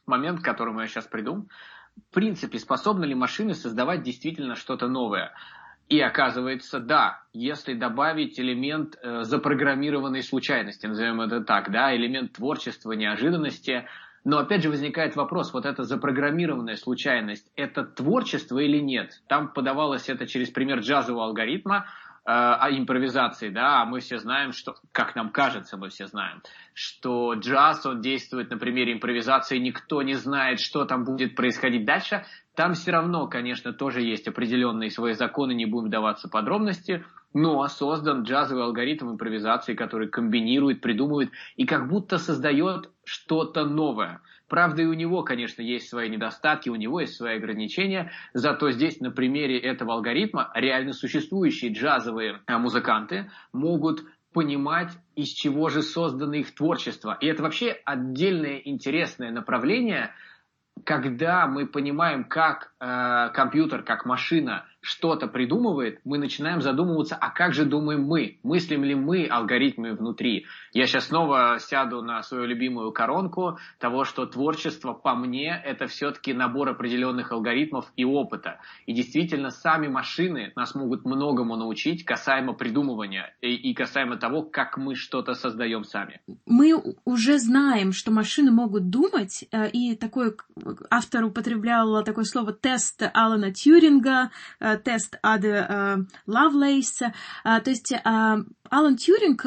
момент, 0.05 0.41
к 0.41 0.45
которому 0.45 0.81
я 0.81 0.87
сейчас 0.87 1.07
приду 1.07 1.47
в 2.09 2.13
принципе, 2.13 2.59
способны 2.59 3.05
ли 3.05 3.15
машины 3.15 3.53
создавать 3.53 4.03
действительно 4.03 4.55
что-то 4.55 4.87
новое? 4.87 5.33
И 5.89 5.99
оказывается, 5.99 6.79
да, 6.79 7.23
если 7.33 7.73
добавить 7.73 8.39
элемент 8.39 8.97
э, 9.01 9.23
запрограммированной 9.23 10.21
случайности, 10.21 10.85
назовем 10.85 11.19
это 11.21 11.41
так, 11.41 11.71
да, 11.71 11.95
элемент 11.95 12.33
творчества, 12.33 12.91
неожиданности, 12.91 13.87
но 14.23 14.37
опять 14.37 14.61
же 14.61 14.69
возникает 14.69 15.15
вопрос, 15.15 15.51
вот 15.51 15.65
эта 15.65 15.83
запрограммированная 15.83 16.75
случайность, 16.75 17.51
это 17.55 17.83
творчество 17.83 18.59
или 18.59 18.77
нет? 18.77 19.21
Там 19.27 19.51
подавалось 19.51 20.09
это 20.09 20.27
через 20.27 20.51
пример 20.51 20.79
джазового 20.79 21.25
алгоритма, 21.25 21.87
о 22.31 22.69
импровизации, 22.69 23.49
да, 23.49 23.81
а 23.81 23.85
мы 23.85 24.01
все 24.01 24.19
знаем, 24.19 24.51
что, 24.51 24.75
как 24.91 25.15
нам 25.15 25.31
кажется, 25.31 25.77
мы 25.77 25.89
все 25.89 26.05
знаем, 26.05 26.43
что 26.75 27.33
джаз, 27.33 27.83
он 27.87 28.01
действует 28.01 28.51
на 28.51 28.57
примере 28.57 28.93
импровизации, 28.93 29.57
никто 29.57 30.03
не 30.03 30.13
знает, 30.13 30.59
что 30.59 30.85
там 30.85 31.05
будет 31.05 31.35
происходить 31.35 31.85
дальше, 31.85 32.23
там 32.53 32.73
все 32.73 32.91
равно, 32.91 33.27
конечно, 33.27 33.73
тоже 33.73 34.01
есть 34.01 34.27
определенные 34.27 34.91
свои 34.91 35.13
законы, 35.13 35.53
не 35.53 35.65
будем 35.65 35.89
даваться 35.89 36.29
подробности, 36.29 37.03
но 37.33 37.67
создан 37.67 38.23
джазовый 38.23 38.63
алгоритм 38.63 39.09
импровизации, 39.09 39.73
который 39.73 40.07
комбинирует, 40.07 40.81
придумывает 40.81 41.31
и 41.55 41.65
как 41.65 41.87
будто 41.87 42.19
создает 42.19 42.91
что-то 43.03 43.65
новое. 43.65 44.21
Правда, 44.49 44.81
и 44.81 44.85
у 44.85 44.93
него, 44.93 45.23
конечно, 45.23 45.61
есть 45.61 45.87
свои 45.87 46.09
недостатки, 46.09 46.69
у 46.69 46.75
него 46.75 46.99
есть 46.99 47.15
свои 47.15 47.37
ограничения, 47.37 48.11
зато 48.33 48.71
здесь 48.71 48.99
на 48.99 49.11
примере 49.11 49.59
этого 49.59 49.93
алгоритма 49.93 50.51
реально 50.55 50.93
существующие 50.93 51.71
джазовые 51.71 52.41
а, 52.47 52.57
музыканты 52.57 53.29
могут 53.53 54.03
понимать, 54.33 54.91
из 55.15 55.29
чего 55.29 55.69
же 55.69 55.81
создано 55.81 56.33
их 56.33 56.53
творчество. 56.53 57.17
И 57.21 57.27
это 57.27 57.43
вообще 57.43 57.77
отдельное 57.85 58.57
интересное 58.57 59.31
направление, 59.31 60.13
когда 60.83 61.47
мы 61.47 61.67
понимаем, 61.67 62.23
как 62.23 62.71
э, 62.79 63.29
компьютер, 63.33 63.83
как 63.83 64.05
машина 64.05 64.65
что-то 64.81 65.27
придумывает, 65.27 65.99
мы 66.03 66.17
начинаем 66.17 66.61
задумываться, 66.61 67.15
а 67.15 67.29
как 67.29 67.53
же 67.53 67.65
думаем 67.65 68.03
мы? 68.03 68.39
Мыслим 68.43 68.83
ли 68.83 68.95
мы 68.95 69.25
алгоритмы 69.25 69.93
внутри? 69.93 70.45
Я 70.71 70.87
сейчас 70.87 71.07
снова 71.07 71.57
сяду 71.59 72.01
на 72.01 72.21
свою 72.23 72.45
любимую 72.45 72.91
коронку 72.91 73.57
того, 73.79 74.05
что 74.05 74.25
творчество, 74.25 74.93
по 74.93 75.15
мне, 75.15 75.61
это 75.65 75.87
все-таки 75.87 76.33
набор 76.33 76.69
определенных 76.69 77.31
алгоритмов 77.31 77.91
и 77.95 78.05
опыта. 78.05 78.59
И 78.85 78.93
действительно, 78.93 79.49
сами 79.49 79.87
машины 79.87 80.53
нас 80.55 80.75
могут 80.75 81.05
многому 81.05 81.55
научить 81.55 82.05
касаемо 82.05 82.53
придумывания 82.53 83.35
и, 83.41 83.53
и 83.53 83.73
касаемо 83.73 84.17
того, 84.17 84.43
как 84.43 84.77
мы 84.77 84.95
что-то 84.95 85.33
создаем 85.33 85.83
сами. 85.83 86.21
Мы 86.45 86.73
уже 87.05 87.37
знаем, 87.39 87.91
что 87.91 88.11
машины 88.11 88.51
могут 88.51 88.89
думать, 88.89 89.45
э, 89.51 89.69
и 89.69 89.95
такой 89.95 90.35
автор 90.89 91.25
употреблял 91.25 92.03
такое 92.03 92.23
слово 92.23 92.53
тест 92.53 93.03
Алана 93.13 93.51
Тьюринга, 93.51 94.31
э, 94.59 94.68
тест 94.77 95.17
Ады 95.21 96.05
Лавлейса. 96.27 97.13
То 97.43 97.69
есть 97.69 97.91
э, 97.91 98.37
Алан 98.69 98.97
Тьюринг, 98.97 99.45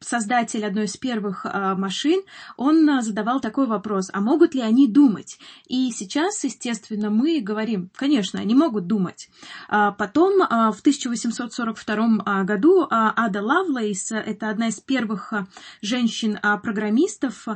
создатель 0.00 0.64
одной 0.64 0.84
из 0.84 0.96
первых 0.96 1.44
машин, 1.44 2.22
он 2.56 3.02
задавал 3.02 3.40
такой 3.40 3.66
вопрос, 3.66 4.10
а 4.12 4.20
могут 4.20 4.54
ли 4.54 4.60
они 4.60 4.88
думать? 4.88 5.38
И 5.66 5.90
сейчас, 5.90 6.42
естественно, 6.44 7.10
мы 7.10 7.40
говорим, 7.40 7.90
конечно, 7.96 8.40
они 8.40 8.54
могут 8.54 8.86
думать. 8.86 9.28
Потом 9.68 10.38
в 10.38 10.80
1842 10.80 12.42
году 12.44 12.86
Ада 12.90 13.42
Лавлейс, 13.42 14.12
это 14.12 14.50
одна 14.50 14.68
из 14.68 14.80
первых 14.80 15.32
женщин-программистов, 15.82 17.46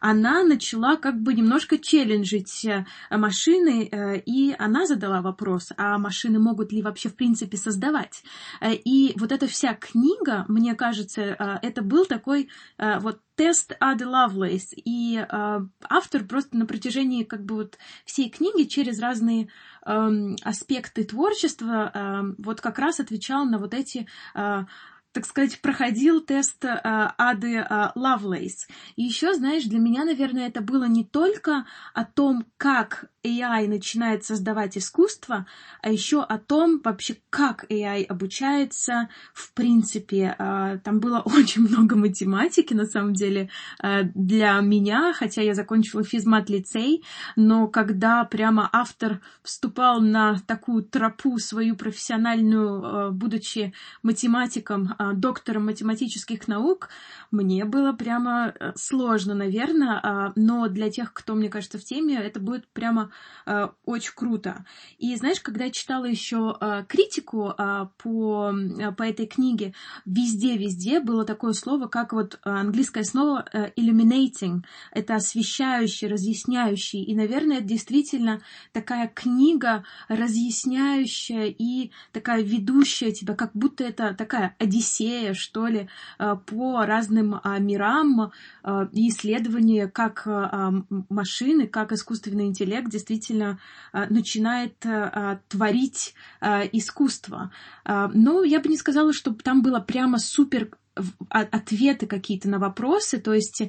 она 0.00 0.42
начала 0.42 0.96
как 0.96 1.20
бы 1.20 1.34
немножко 1.34 1.78
челленджить 1.78 2.66
машины, 3.10 3.88
э, 3.90 4.18
и 4.20 4.54
она 4.58 4.86
задала 4.86 5.20
вопрос, 5.22 5.72
а 5.76 5.98
машины 5.98 6.38
могут 6.38 6.72
ли 6.72 6.82
вообще 6.82 7.08
в 7.08 7.16
принципе 7.16 7.56
создавать? 7.56 8.22
Э, 8.60 8.72
и 8.72 9.12
вот 9.16 9.32
эта 9.32 9.46
вся 9.46 9.74
книга, 9.74 10.44
мне 10.50 10.74
кажется, 10.74 11.22
это 11.62 11.82
был 11.82 12.06
такой 12.06 12.48
вот 12.78 13.20
тест 13.36 13.74
Ады 13.80 14.06
Лавлейс, 14.06 14.72
и 14.74 15.24
автор 15.30 16.24
просто 16.24 16.56
на 16.56 16.66
протяжении 16.66 17.24
как 17.24 17.44
бы 17.44 17.54
вот 17.54 17.78
всей 18.04 18.28
книги 18.28 18.64
через 18.64 19.00
разные 19.00 19.48
эм, 19.86 20.36
аспекты 20.42 21.04
творчества 21.04 21.90
эм, 21.94 22.34
вот 22.38 22.60
как 22.60 22.78
раз 22.78 23.00
отвечал 23.00 23.44
на 23.46 23.58
вот 23.58 23.72
эти 23.74 24.06
так 25.12 25.26
сказать, 25.26 25.60
проходил 25.60 26.20
тест 26.20 26.64
э, 26.64 26.78
Ады 26.84 27.56
э, 27.56 27.90
Лавлейс. 27.94 28.68
И 28.96 29.02
еще, 29.02 29.34
знаешь, 29.34 29.64
для 29.64 29.78
меня, 29.78 30.04
наверное, 30.04 30.46
это 30.46 30.60
было 30.60 30.84
не 30.84 31.04
только 31.04 31.66
о 31.94 32.04
том, 32.04 32.46
как 32.56 33.10
AI 33.24 33.68
начинает 33.68 34.24
создавать 34.24 34.78
искусство, 34.78 35.46
а 35.82 35.90
еще 35.90 36.22
о 36.22 36.38
том 36.38 36.80
вообще, 36.82 37.16
как 37.28 37.64
AI 37.70 38.04
обучается 38.04 39.08
в 39.34 39.52
принципе. 39.52 40.34
А, 40.38 40.78
там 40.78 41.00
было 41.00 41.20
очень 41.24 41.62
много 41.62 41.96
математики, 41.96 42.72
на 42.72 42.86
самом 42.86 43.12
деле, 43.12 43.50
а, 43.78 44.02
для 44.02 44.60
меня, 44.60 45.12
хотя 45.12 45.42
я 45.42 45.54
закончила 45.54 46.02
физмат-лицей, 46.02 47.04
но 47.36 47.68
когда 47.68 48.24
прямо 48.24 48.68
автор 48.72 49.20
вступал 49.42 50.00
на 50.00 50.38
такую 50.46 50.82
тропу 50.84 51.38
свою 51.38 51.76
профессиональную, 51.76 52.84
а, 52.84 53.10
будучи 53.10 53.74
математиком, 54.02 54.94
доктором 55.14 55.66
математических 55.66 56.48
наук, 56.48 56.88
мне 57.30 57.64
было 57.64 57.92
прямо 57.92 58.54
э, 58.58 58.72
сложно, 58.76 59.34
наверное, 59.34 60.32
но 60.36 60.68
для 60.68 60.90
тех, 60.90 61.12
кто, 61.12 61.34
мне 61.34 61.48
кажется, 61.48 61.78
в 61.78 61.84
теме, 61.84 62.16
это 62.16 62.40
будет 62.40 62.68
прямо 62.72 63.10
э, 63.46 63.68
очень 63.84 64.12
круто. 64.14 64.64
И 64.98 65.14
знаешь, 65.16 65.40
когда 65.40 65.64
я 65.64 65.70
читала 65.70 66.04
еще 66.04 66.56
э, 66.60 66.84
критику 66.88 67.52
э, 67.56 67.86
по, 67.98 68.52
э, 68.52 68.92
по 68.92 69.02
этой 69.02 69.26
книге, 69.26 69.74
везде-везде 70.04 71.00
было 71.00 71.24
такое 71.24 71.52
слово, 71.52 71.86
как 71.86 72.12
вот 72.12 72.34
э, 72.34 72.50
английское 72.50 73.04
слово 73.04 73.44
э, 73.52 73.70
illuminating. 73.76 74.62
Это 74.92 75.16
освещающий, 75.16 76.08
разъясняющий. 76.08 77.02
И, 77.02 77.14
наверное, 77.14 77.58
это 77.58 77.66
действительно 77.66 78.40
такая 78.72 79.08
книга, 79.08 79.84
разъясняющая 80.08 81.46
и 81.46 81.92
такая 82.12 82.42
ведущая 82.42 83.12
тебя, 83.12 83.34
как 83.34 83.50
будто 83.54 83.84
это 83.84 84.14
такая 84.14 84.56
одиссея, 84.58 84.89
что 85.34 85.66
ли, 85.66 85.88
э, 86.18 86.36
по 86.46 86.84
разным 86.84 87.34
э, 87.34 87.60
мирам 87.60 88.32
э, 88.62 88.88
и 88.92 89.08
исследования, 89.08 89.88
как 89.88 90.26
э, 90.26 90.70
машины, 91.08 91.66
как 91.66 91.92
искусственный 91.92 92.46
интеллект 92.46 92.88
действительно 92.90 93.58
а, 93.92 94.06
начинает 94.06 94.74
а, 94.84 95.10
а, 95.12 95.40
творить 95.48 96.14
искусство. 96.72 97.50
Но 97.84 98.42
я 98.42 98.60
бы 98.60 98.68
не 98.68 98.76
сказала, 98.76 99.12
что 99.12 99.32
там 99.34 99.62
было 99.62 99.80
прямо 99.80 100.18
супер 100.18 100.70
ответы 101.28 102.06
какие-то 102.06 102.48
на 102.48 102.58
вопросы, 102.58 103.18
то 103.18 103.32
есть 103.32 103.62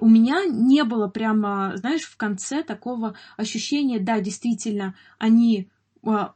у 0.00 0.08
меня 0.08 0.44
не 0.46 0.84
было 0.84 1.08
прямо, 1.08 1.72
знаешь, 1.76 2.02
в 2.02 2.16
конце 2.16 2.62
такого 2.62 3.14
ощущения, 3.36 4.00
да, 4.00 4.20
действительно, 4.20 4.94
они 5.18 5.68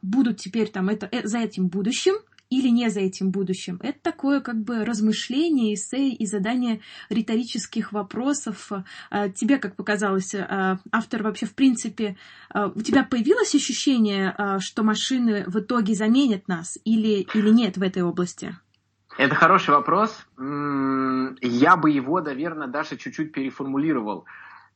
будут 0.01 0.37
теперь 0.37 0.69
там 0.69 0.89
это, 0.89 1.09
за 1.27 1.39
этим 1.39 1.67
будущим, 1.67 2.15
или 2.49 2.69
не 2.69 2.89
за 2.89 3.01
этим 3.01 3.31
будущим. 3.31 3.79
Это 3.81 3.99
такое 4.01 4.39
как 4.39 4.57
бы 4.57 4.85
размышление, 4.85 5.73
эссе 5.73 6.09
и 6.09 6.25
задание 6.25 6.81
риторических 7.09 7.91
вопросов. 7.91 8.71
А, 9.09 9.29
тебе, 9.29 9.57
как 9.57 9.75
показалось, 9.75 10.33
а, 10.35 10.79
автор 10.91 11.23
вообще 11.23 11.45
в 11.45 11.53
принципе... 11.53 12.15
А, 12.49 12.67
у 12.67 12.81
тебя 12.81 13.03
появилось 13.03 13.53
ощущение, 13.53 14.35
что 14.59 14.83
машины 14.83 15.43
в 15.47 15.59
итоге 15.59 15.93
заменят 15.93 16.47
нас 16.47 16.77
или, 16.85 17.27
или 17.33 17.49
нет 17.49 17.77
в 17.77 17.81
этой 17.81 18.03
области? 18.03 18.55
Это 19.17 19.33
хороший 19.35 19.71
вопрос. 19.71 20.25
Я 20.37 21.77
бы 21.77 21.89
его, 21.89 22.21
наверное, 22.21 22.67
даже 22.67 22.97
чуть-чуть 22.97 23.31
переформулировал 23.31 24.25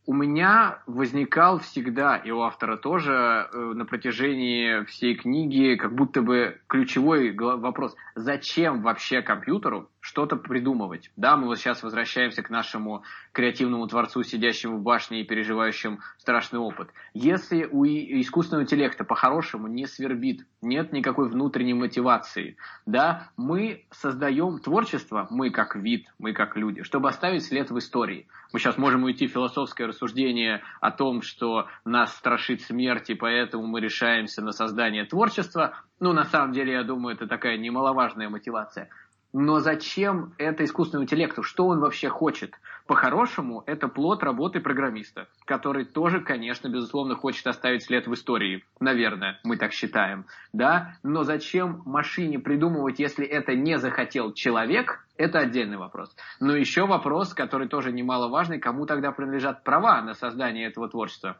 у 0.05 0.13
меня 0.13 0.79
возникал 0.87 1.59
всегда, 1.59 2.17
и 2.17 2.31
у 2.31 2.41
автора 2.41 2.77
тоже, 2.77 3.49
э, 3.53 3.57
на 3.57 3.85
протяжении 3.85 4.83
всей 4.85 5.15
книги, 5.15 5.75
как 5.75 5.93
будто 5.93 6.21
бы 6.21 6.59
ключевой 6.67 7.35
вопрос, 7.35 7.95
зачем 8.15 8.81
вообще 8.81 9.21
компьютеру 9.21 9.89
что-то 10.01 10.35
придумывать. 10.35 11.11
Да, 11.15 11.37
мы 11.37 11.45
вот 11.45 11.59
сейчас 11.59 11.83
возвращаемся 11.83 12.41
к 12.41 12.49
нашему 12.49 13.03
креативному 13.31 13.87
творцу, 13.87 14.23
сидящему 14.23 14.77
в 14.77 14.81
башне 14.81 15.21
и 15.21 15.23
переживающему 15.23 15.99
страшный 16.17 16.59
опыт. 16.59 16.89
Если 17.13 17.65
у 17.71 17.85
искусственного 17.85 18.63
интеллекта 18.63 19.05
по-хорошему 19.05 19.67
не 19.67 19.85
свербит, 19.85 20.45
нет 20.61 20.91
никакой 20.91 21.29
внутренней 21.29 21.75
мотивации, 21.75 22.57
да, 22.85 23.29
мы 23.37 23.85
создаем 23.91 24.59
творчество, 24.59 25.27
мы 25.29 25.51
как 25.51 25.75
вид, 25.75 26.07
мы 26.17 26.33
как 26.33 26.57
люди, 26.57 26.83
чтобы 26.83 27.07
оставить 27.07 27.45
след 27.45 27.69
в 27.69 27.77
истории. 27.77 28.27
Мы 28.51 28.59
сейчас 28.59 28.77
можем 28.77 29.03
уйти 29.03 29.27
в 29.27 29.31
философское 29.31 29.85
рассуждение 29.85 30.61
о 30.81 30.91
том, 30.91 31.21
что 31.21 31.67
нас 31.85 32.13
страшит 32.15 32.61
смерть, 32.61 33.09
и 33.09 33.15
поэтому 33.15 33.65
мы 33.67 33.79
решаемся 33.79 34.41
на 34.41 34.51
создание 34.51 35.05
творчества. 35.05 35.75
Ну, 35.99 36.11
на 36.11 36.25
самом 36.25 36.51
деле, 36.51 36.73
я 36.73 36.83
думаю, 36.83 37.15
это 37.15 37.27
такая 37.27 37.57
немаловажная 37.57 38.27
мотивация. 38.29 38.89
Но 39.33 39.59
зачем 39.59 40.33
это 40.37 40.65
искусственному 40.65 41.05
интеллекту? 41.05 41.41
Что 41.41 41.67
он 41.67 41.79
вообще 41.79 42.09
хочет? 42.09 42.55
По-хорошему, 42.85 43.63
это 43.65 43.87
плод 43.87 44.23
работы 44.23 44.59
программиста, 44.59 45.29
который 45.45 45.85
тоже, 45.85 46.19
конечно, 46.19 46.67
безусловно, 46.67 47.15
хочет 47.15 47.47
оставить 47.47 47.83
след 47.83 48.07
в 48.07 48.13
истории. 48.13 48.65
Наверное, 48.81 49.39
мы 49.45 49.55
так 49.55 49.71
считаем. 49.71 50.25
Да? 50.51 50.95
Но 51.03 51.23
зачем 51.23 51.81
машине 51.85 52.39
придумывать, 52.39 52.99
если 52.99 53.25
это 53.25 53.55
не 53.55 53.77
захотел 53.77 54.33
человек? 54.33 55.05
Это 55.15 55.39
отдельный 55.39 55.77
вопрос. 55.77 56.13
Но 56.41 56.55
еще 56.55 56.85
вопрос, 56.85 57.33
который 57.33 57.69
тоже 57.69 57.93
немаловажный, 57.93 58.59
кому 58.59 58.85
тогда 58.85 59.11
принадлежат 59.11 59.63
права 59.63 60.01
на 60.01 60.13
создание 60.13 60.67
этого 60.67 60.89
творчества? 60.89 61.37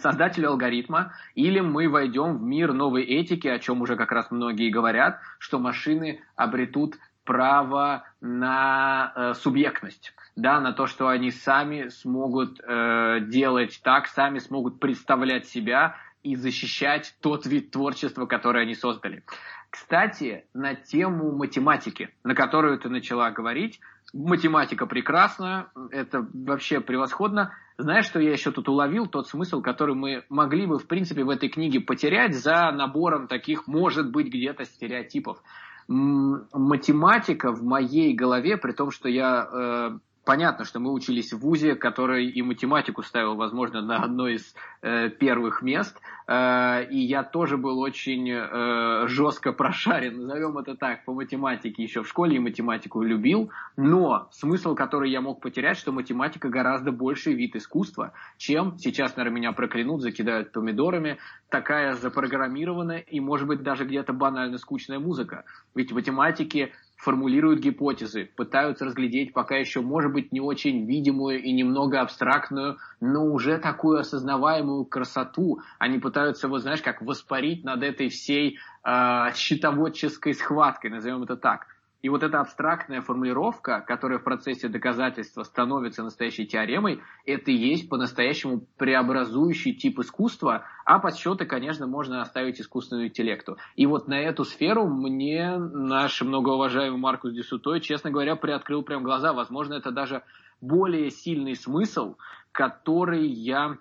создателю 0.00 0.50
алгоритма, 0.50 1.12
или 1.34 1.60
мы 1.60 1.88
войдем 1.88 2.38
в 2.38 2.42
мир 2.42 2.72
новой 2.72 3.02
этики, 3.02 3.48
о 3.48 3.58
чем 3.58 3.82
уже 3.82 3.96
как 3.96 4.12
раз 4.12 4.30
многие 4.30 4.70
говорят, 4.70 5.20
что 5.38 5.58
машины 5.58 6.20
обретут 6.36 6.94
право 7.28 8.04
на 8.22 9.12
э, 9.14 9.34
субъектность, 9.34 10.14
да, 10.34 10.62
на 10.62 10.72
то, 10.72 10.86
что 10.86 11.08
они 11.08 11.30
сами 11.30 11.88
смогут 11.88 12.58
э, 12.58 13.20
делать 13.20 13.80
так, 13.84 14.06
сами 14.06 14.38
смогут 14.38 14.80
представлять 14.80 15.46
себя 15.46 15.96
и 16.22 16.36
защищать 16.36 17.14
тот 17.20 17.44
вид 17.44 17.70
творчества, 17.70 18.24
который 18.24 18.62
они 18.62 18.74
создали. 18.74 19.24
Кстати, 19.68 20.46
на 20.54 20.74
тему 20.74 21.36
математики, 21.36 22.08
на 22.24 22.34
которую 22.34 22.78
ты 22.78 22.88
начала 22.88 23.30
говорить, 23.30 23.78
математика 24.14 24.86
прекрасна, 24.86 25.70
это 25.90 26.26
вообще 26.32 26.80
превосходно. 26.80 27.52
Знаешь, 27.76 28.06
что 28.06 28.20
я 28.20 28.32
еще 28.32 28.52
тут 28.52 28.70
уловил? 28.70 29.06
Тот 29.06 29.28
смысл, 29.28 29.60
который 29.60 29.94
мы 29.94 30.24
могли 30.30 30.64
бы, 30.64 30.78
в 30.78 30.86
принципе, 30.86 31.24
в 31.24 31.28
этой 31.28 31.50
книге 31.50 31.80
потерять 31.80 32.34
за 32.34 32.72
набором 32.72 33.28
таких, 33.28 33.66
может 33.66 34.10
быть, 34.10 34.28
где-то 34.28 34.64
стереотипов. 34.64 35.42
Математика 35.88 37.50
в 37.50 37.62
моей 37.62 38.14
голове, 38.14 38.58
при 38.58 38.72
том, 38.72 38.90
что 38.90 39.08
я 39.08 39.48
э, 39.50 39.98
понятно, 40.28 40.66
что 40.66 40.78
мы 40.78 40.92
учились 40.92 41.32
в 41.32 41.38
ВУЗе, 41.38 41.74
который 41.74 42.26
и 42.26 42.42
математику 42.42 43.02
ставил, 43.02 43.34
возможно, 43.34 43.80
на 43.80 44.04
одно 44.04 44.28
из 44.28 44.54
э, 44.82 45.08
первых 45.08 45.62
мест. 45.62 45.98
Э, 46.26 46.84
и 46.84 46.98
я 46.98 47.24
тоже 47.24 47.56
был 47.56 47.78
очень 47.78 48.30
э, 48.30 49.06
жестко 49.08 49.54
прошарен, 49.54 50.26
назовем 50.26 50.58
это 50.58 50.76
так, 50.76 51.06
по 51.06 51.14
математике 51.14 51.82
еще 51.82 52.02
в 52.02 52.08
школе 52.08 52.36
и 52.36 52.40
математику 52.40 53.00
любил. 53.00 53.50
Но 53.78 54.28
смысл, 54.30 54.74
который 54.74 55.10
я 55.10 55.22
мог 55.22 55.40
потерять, 55.40 55.78
что 55.78 55.92
математика 55.92 56.50
гораздо 56.50 56.92
больший 56.92 57.32
вид 57.32 57.56
искусства, 57.56 58.12
чем 58.36 58.76
сейчас, 58.76 59.16
наверное, 59.16 59.38
меня 59.38 59.52
проклянут, 59.52 60.02
закидают 60.02 60.52
помидорами, 60.52 61.16
такая 61.48 61.94
запрограммированная 61.94 62.98
и, 62.98 63.18
может 63.18 63.48
быть, 63.48 63.62
даже 63.62 63.86
где-то 63.86 64.12
банально 64.12 64.58
скучная 64.58 64.98
музыка. 64.98 65.46
Ведь 65.74 65.90
в 65.90 65.94
математике 65.94 66.72
формулируют 66.98 67.60
гипотезы, 67.60 68.28
пытаются 68.36 68.84
разглядеть 68.84 69.32
пока 69.32 69.56
еще, 69.56 69.80
может 69.80 70.12
быть, 70.12 70.32
не 70.32 70.40
очень 70.40 70.84
видимую 70.84 71.40
и 71.40 71.52
немного 71.52 72.00
абстрактную, 72.00 72.78
но 73.00 73.24
уже 73.24 73.58
такую 73.58 74.00
осознаваемую 74.00 74.84
красоту. 74.84 75.60
Они 75.78 75.98
пытаются, 75.98 76.48
вот 76.48 76.62
знаешь, 76.62 76.82
как 76.82 77.00
воспарить 77.00 77.64
над 77.64 77.84
этой 77.84 78.08
всей 78.08 78.58
э, 78.84 79.32
счетоводческой 79.34 80.34
схваткой, 80.34 80.90
назовем 80.90 81.22
это 81.22 81.36
так. 81.36 81.68
И 82.00 82.08
вот 82.08 82.22
эта 82.22 82.40
абстрактная 82.40 83.02
формулировка, 83.02 83.80
которая 83.80 84.20
в 84.20 84.24
процессе 84.24 84.68
доказательства 84.68 85.42
становится 85.42 86.04
настоящей 86.04 86.46
теоремой, 86.46 87.02
это 87.26 87.50
и 87.50 87.56
есть 87.56 87.88
по-настоящему 87.88 88.66
преобразующий 88.76 89.74
тип 89.74 89.98
искусства, 89.98 90.64
а 90.84 91.00
подсчеты, 91.00 91.44
конечно, 91.44 91.88
можно 91.88 92.22
оставить 92.22 92.60
искусственному 92.60 93.08
интеллекту. 93.08 93.56
И 93.74 93.86
вот 93.86 94.06
на 94.06 94.20
эту 94.20 94.44
сферу 94.44 94.86
мне 94.86 95.58
наш 95.58 96.22
многоуважаемый 96.22 97.00
Маркус 97.00 97.32
Десутой, 97.32 97.80
честно 97.80 98.10
говоря, 98.12 98.36
приоткрыл 98.36 98.82
прям 98.82 99.02
глаза. 99.02 99.32
Возможно, 99.32 99.74
это 99.74 99.90
даже 99.90 100.22
более 100.60 101.10
сильный 101.10 101.56
смысл, 101.56 102.16
который 102.52 103.26
я 103.26 103.78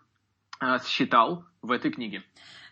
э, 0.59 0.77
считал 0.83 1.45
в 1.61 1.71
этой 1.71 1.91
книге. 1.91 2.23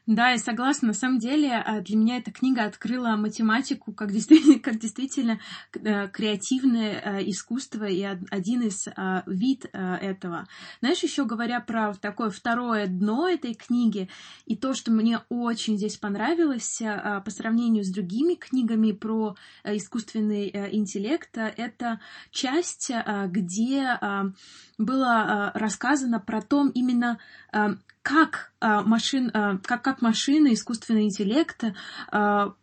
Да, 0.07 0.29
я 0.29 0.37
согласна. 0.37 0.89
На 0.89 0.93
самом 0.93 1.17
деле 1.17 1.51
а, 1.51 1.81
для 1.81 1.97
меня 1.97 2.17
эта 2.17 2.31
книга 2.31 2.65
открыла 2.65 3.15
математику 3.15 3.91
как 3.91 4.11
действительно, 4.11 4.59
как 4.63 4.77
действительно 4.77 5.39
э, 5.73 6.07
креативное 6.09 7.01
э, 7.03 7.29
искусство 7.29 7.85
и 7.85 8.03
один 8.03 8.61
из 8.61 8.87
а, 8.95 9.23
вид 9.25 9.65
э, 9.73 9.95
этого. 9.95 10.47
Знаешь, 10.79 11.01
еще 11.01 11.25
говоря 11.25 11.59
про 11.59 11.95
такое 11.95 12.29
второе 12.29 12.85
дно 12.85 13.27
этой 13.27 13.55
книги 13.55 14.07
и 14.45 14.55
то, 14.55 14.75
что 14.75 14.91
мне 14.91 15.21
очень 15.29 15.75
здесь 15.75 15.97
понравилось 15.97 16.79
а, 16.83 17.21
по 17.21 17.31
сравнению 17.31 17.83
с 17.83 17.89
другими 17.89 18.35
книгами 18.35 18.91
про 18.91 19.35
искусственный 19.63 20.49
интеллект, 20.71 21.35
это 21.35 21.99
часть, 22.29 22.91
где 23.27 23.99
было 24.77 25.51
рассказано 25.53 26.19
про 26.19 26.41
то 26.41 26.69
именно, 26.73 27.19
как 28.05 28.53
а, 28.59 28.83
машин, 28.83 29.31
а, 29.33 29.57
как, 29.63 29.81
как 29.81 30.03
машина, 30.03 30.53
искусственный 30.53 31.05
интеллект 31.05 31.63
а, 32.11 32.53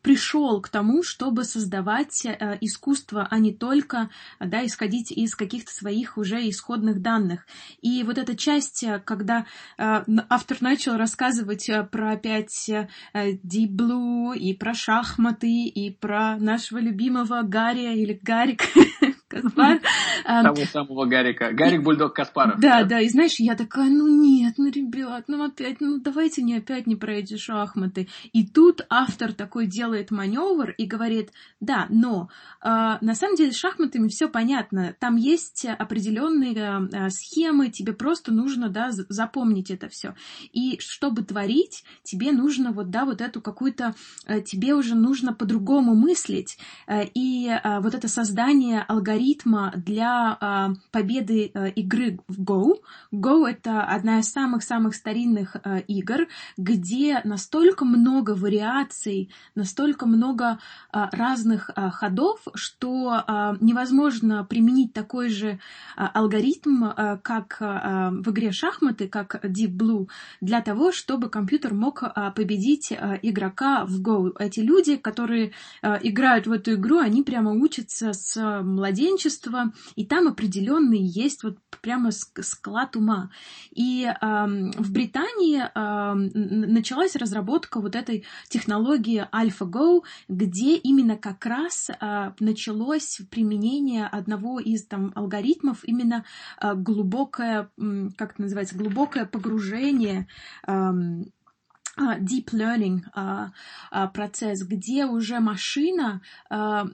пришел 0.00 0.60
к 0.60 0.68
тому, 0.68 1.02
чтобы 1.02 1.42
создавать 1.42 2.24
искусство, 2.60 3.26
а 3.28 3.38
не 3.40 3.52
только 3.52 4.10
да, 4.38 4.64
исходить 4.64 5.10
из 5.10 5.34
каких-то 5.34 5.72
своих 5.72 6.18
уже 6.18 6.48
исходных 6.48 7.02
данных. 7.02 7.48
И 7.82 8.04
вот 8.04 8.16
эта 8.16 8.36
часть, 8.36 8.84
когда 9.04 9.46
автор 9.76 10.58
начал 10.60 10.96
рассказывать 10.96 11.68
про 11.90 12.12
опять 12.12 12.70
Deep 13.12 13.70
Blue 13.70 14.36
и 14.36 14.54
про 14.54 14.72
шахматы 14.74 15.64
и 15.66 15.90
про 15.90 16.36
нашего 16.36 16.78
любимого 16.78 17.42
Гарри 17.42 18.00
или 18.00 18.18
Гарик, 18.22 18.62
Каспар. 19.34 19.80
Того 20.24 20.64
самого 20.64 21.06
Гарика. 21.06 21.50
Гарик 21.52 21.82
Бульдог 21.82 22.14
Каспаров. 22.14 22.60
Да, 22.60 22.84
да, 22.84 23.00
и 23.00 23.08
знаешь, 23.08 23.36
я 23.38 23.54
такая, 23.54 23.90
ну 23.90 24.06
нет, 24.08 24.54
ну 24.58 24.70
ребят, 24.70 25.24
ну 25.28 25.44
опять, 25.44 25.80
ну 25.80 25.98
давайте 25.98 26.42
не 26.42 26.56
опять 26.56 26.86
не 26.86 26.96
про 26.96 27.14
эти 27.14 27.36
шахматы. 27.36 28.08
И 28.32 28.46
тут 28.46 28.86
автор 28.88 29.32
такой 29.32 29.66
делает 29.66 30.10
маневр 30.10 30.70
и 30.70 30.86
говорит, 30.86 31.30
да, 31.60 31.86
но 31.90 32.28
а, 32.60 32.98
на 33.00 33.14
самом 33.14 33.36
деле 33.36 33.52
с 33.52 33.56
шахматами 33.56 34.08
все 34.08 34.28
понятно. 34.28 34.94
Там 34.98 35.16
есть 35.16 35.66
определенные 35.66 36.54
а, 36.56 37.10
схемы, 37.10 37.70
тебе 37.70 37.92
просто 37.92 38.32
нужно, 38.32 38.68
да, 38.68 38.90
запомнить 38.90 39.70
это 39.70 39.88
все. 39.88 40.14
И 40.52 40.78
чтобы 40.78 41.22
творить, 41.22 41.84
тебе 42.02 42.32
нужно 42.32 42.72
вот, 42.72 42.90
да, 42.90 43.04
вот 43.04 43.20
эту 43.20 43.40
какую-то, 43.40 43.94
э, 44.26 44.40
тебе 44.40 44.74
уже 44.74 44.94
нужно 44.94 45.32
по-другому 45.32 45.94
мыслить. 45.94 46.58
Э, 46.86 47.04
и 47.14 47.48
а, 47.48 47.80
вот 47.80 47.94
это 47.94 48.08
создание 48.08 48.82
алгоритма 48.82 49.23
алгоритма 49.24 49.72
для 49.76 50.38
э, 50.40 50.74
победы 50.90 51.50
э, 51.54 51.70
игры 51.70 52.18
в 52.28 52.42
Go. 52.42 52.74
Go— 53.12 53.46
это 53.48 53.82
одна 53.82 54.18
из 54.18 54.30
самых-самых 54.30 54.94
старинных 54.94 55.56
э, 55.64 55.80
игр, 55.88 56.28
где 56.56 57.20
настолько 57.24 57.84
много 57.84 58.32
вариаций, 58.32 59.30
настолько 59.54 60.06
много 60.06 60.58
э, 60.92 61.06
разных 61.12 61.70
э, 61.74 61.90
ходов, 61.90 62.40
что 62.54 63.24
невозможно 63.60 64.44
применить 64.44 64.92
такой 64.92 65.28
же 65.28 65.58
алгоритм, 65.96 66.84
как 67.22 67.56
в 67.60 68.30
игре 68.30 68.52
шахматы, 68.52 69.08
как 69.08 69.44
Deep 69.44 69.76
Blue, 69.76 70.08
для 70.40 70.60
того, 70.60 70.92
чтобы 70.92 71.28
компьютер 71.28 71.74
мог 71.74 72.02
победить 72.34 72.92
игрока 73.22 73.84
в 73.84 74.00
Go. 74.00 74.32
Эти 74.38 74.60
люди, 74.60 74.96
которые 74.96 75.52
играют 75.82 76.46
в 76.46 76.52
эту 76.52 76.74
игру, 76.74 76.98
они 76.98 77.22
прямо 77.22 77.52
учатся 77.52 78.12
с 78.12 78.62
младенчества, 78.62 79.13
младенчества, 79.14 79.72
и 79.96 80.06
там 80.06 80.28
определенный 80.28 81.00
есть 81.00 81.42
вот 81.44 81.58
прямо 81.80 82.10
склад 82.12 82.96
ума. 82.96 83.30
И 83.70 84.04
э, 84.04 84.14
в 84.78 84.92
Британии 84.92 85.60
э, 85.62 86.14
началась 86.14 87.16
разработка 87.16 87.80
вот 87.80 87.94
этой 87.94 88.24
технологии 88.48 89.26
AlphaGo, 89.32 90.02
где 90.28 90.76
именно 90.76 91.16
как 91.16 91.44
раз 91.46 91.90
э, 91.90 92.32
началось 92.40 93.20
применение 93.30 94.06
одного 94.06 94.60
из 94.60 94.86
там 94.86 95.12
алгоритмов, 95.14 95.84
именно 95.84 96.24
э, 96.60 96.74
глубокое, 96.74 97.70
как 98.16 98.32
это 98.32 98.42
называется, 98.42 98.76
глубокое 98.76 99.26
погружение 99.26 100.26
э, 100.66 100.92
deep 101.96 102.52
learning 102.52 103.02
а, 103.12 103.52
а, 103.90 104.08
процесс, 104.08 104.62
где 104.62 105.06
уже 105.06 105.40
машина 105.40 106.20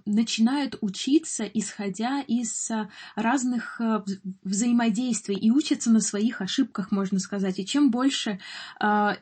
начинает 0.06 0.76
учиться, 0.80 1.44
исходя 1.44 2.20
из 2.20 2.70
разных 3.14 3.80
взаимодействий 4.42 5.36
и 5.36 5.50
учится 5.50 5.90
на 5.90 6.00
своих 6.00 6.40
ошибках, 6.40 6.90
можно 6.90 7.18
сказать. 7.18 7.58
И 7.58 7.66
чем 7.66 7.90
больше 7.90 8.40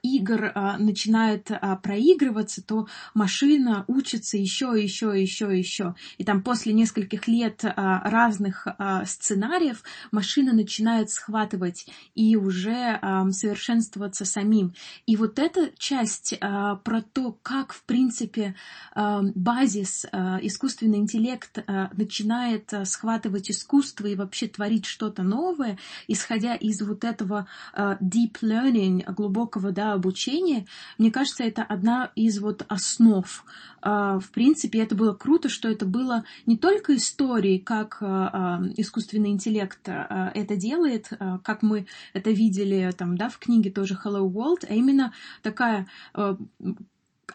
игр 0.03 0.53
начинает 0.79 1.51
проигрываться, 1.83 2.63
то 2.63 2.87
машина 3.15 3.85
учится 3.89 4.37
еще, 4.37 4.73
еще, 4.77 5.21
еще, 5.21 5.57
еще. 5.57 5.95
И 6.19 6.25
там 6.25 6.43
после 6.43 6.73
нескольких 6.73 7.29
лет 7.29 7.65
разных 7.65 8.67
сценариев 9.07 9.83
машина 10.11 10.53
начинает 10.53 11.11
схватывать 11.11 11.87
и 12.15 12.37
уже 12.37 13.01
совершенствоваться 13.31 14.25
самим. 14.25 14.75
И 15.07 15.17
вот 15.17 15.39
это 15.39 15.68
часть 15.79 16.35
а, 16.41 16.77
про 16.77 17.03
то, 17.03 17.37
как, 17.43 17.73
в 17.73 17.83
принципе, 17.85 18.55
а, 18.95 19.23
базис, 19.35 20.07
а, 20.13 20.39
искусственный 20.43 20.99
интеллект 20.99 21.59
а, 21.67 21.91
начинает 21.97 22.73
а, 22.73 22.85
схватывать 22.85 23.51
искусство 23.51 24.07
и 24.07 24.15
вообще 24.15 24.49
творить 24.49 24.87
что-то 24.87 25.23
новое, 25.23 25.79
исходя 26.07 26.55
из 26.55 26.81
вот 26.83 27.05
этого 27.05 27.47
а, 27.75 27.97
deep 28.01 28.39
learning, 28.43 29.13
глубокого 29.13 29.73
да, 29.73 29.93
обучения, 29.93 30.67
мне 30.99 31.11
кажется, 31.11 31.45
это 31.45 31.63
одна 31.63 32.11
из 32.15 32.39
вот 32.39 32.65
основ. 32.69 33.45
А, 33.81 34.19
в 34.19 34.31
принципе, 34.31 34.81
это 34.81 34.95
было 34.95 35.15
круто, 35.15 35.49
что 35.49 35.69
это 35.69 35.87
было 35.87 36.25
не 36.47 36.57
только 36.57 36.97
историей, 36.97 37.59
как 37.59 37.99
а, 38.01 38.31
а, 38.33 38.63
искусственный 38.77 39.31
интеллект 39.31 39.89
а, 39.89 40.33
это 40.35 40.57
делает, 40.57 41.09
а, 41.19 41.39
как 41.39 41.63
мы 41.63 41.87
это 42.13 42.31
видели 42.31 42.91
там, 42.97 43.17
да, 43.17 43.29
в 43.29 43.39
книге 43.39 43.71
тоже 43.71 43.99
Hello 44.03 44.29
World, 44.29 44.67
а 44.69 44.75
именно 44.75 45.13
так 45.43 45.57
такая 45.59 45.87
э, 46.15 46.37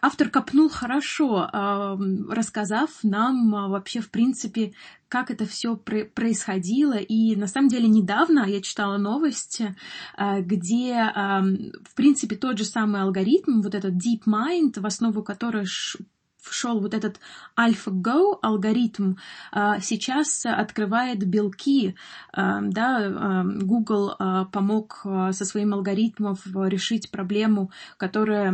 автор 0.00 0.30
копнул 0.30 0.68
хорошо, 0.68 1.48
э, 1.52 1.96
рассказав 2.30 2.90
нам 3.02 3.54
э, 3.54 3.68
вообще, 3.68 4.00
в 4.00 4.10
принципе, 4.10 4.72
как 5.08 5.30
это 5.30 5.44
все 5.44 5.76
происходило. 5.76 6.94
И 6.94 7.36
на 7.36 7.46
самом 7.46 7.68
деле 7.68 7.86
недавно 7.86 8.46
я 8.48 8.60
читала 8.60 8.96
новость, 8.96 9.62
где, 10.40 11.12
в 11.14 11.94
принципе, 11.94 12.34
тот 12.34 12.58
же 12.58 12.64
самый 12.64 13.00
алгоритм, 13.02 13.60
вот 13.60 13.76
этот 13.76 13.94
DeepMind, 13.94 14.80
в 14.80 14.84
основу 14.84 15.22
которой 15.22 15.66
шел 16.50 16.80
вот 16.80 16.94
этот 16.94 17.20
AlphaGo 17.56 18.38
алгоритм, 18.42 19.14
а, 19.52 19.80
сейчас 19.80 20.44
открывает 20.44 21.26
белки, 21.26 21.94
а, 22.32 22.60
да, 22.60 22.98
а, 22.98 23.44
Google 23.44 24.14
помог 24.52 25.00
со 25.04 25.44
своим 25.44 25.74
алгоритмом 25.74 26.36
решить 26.44 27.10
проблему, 27.10 27.70
которая 27.96 28.52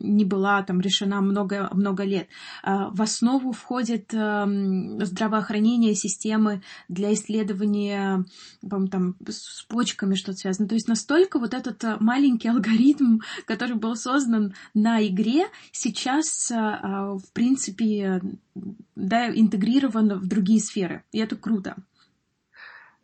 не 0.00 0.24
была 0.24 0.62
там 0.62 0.80
решена 0.80 1.20
много, 1.20 1.68
много 1.72 2.04
лет. 2.04 2.28
В 2.62 3.02
основу 3.02 3.52
входит 3.52 4.10
здравоохранение 4.10 5.94
системы 5.94 6.62
для 6.88 7.12
исследования 7.14 8.24
там, 8.68 9.16
с 9.26 9.64
почками 9.68 10.14
что-то 10.14 10.38
связано. 10.38 10.68
То 10.68 10.74
есть 10.74 10.88
настолько 10.88 11.38
вот 11.38 11.54
этот 11.54 11.82
маленький 12.00 12.48
алгоритм, 12.50 13.20
который 13.46 13.76
был 13.76 13.96
создан 13.96 14.54
на 14.74 15.06
игре, 15.06 15.46
сейчас 15.72 16.50
в 16.50 17.22
принципе, 17.32 18.20
да, 18.96 19.28
интегрирован 19.28 20.18
в 20.18 20.28
другие 20.28 20.60
сферы. 20.60 21.04
И 21.12 21.18
это 21.18 21.36
круто. 21.36 21.76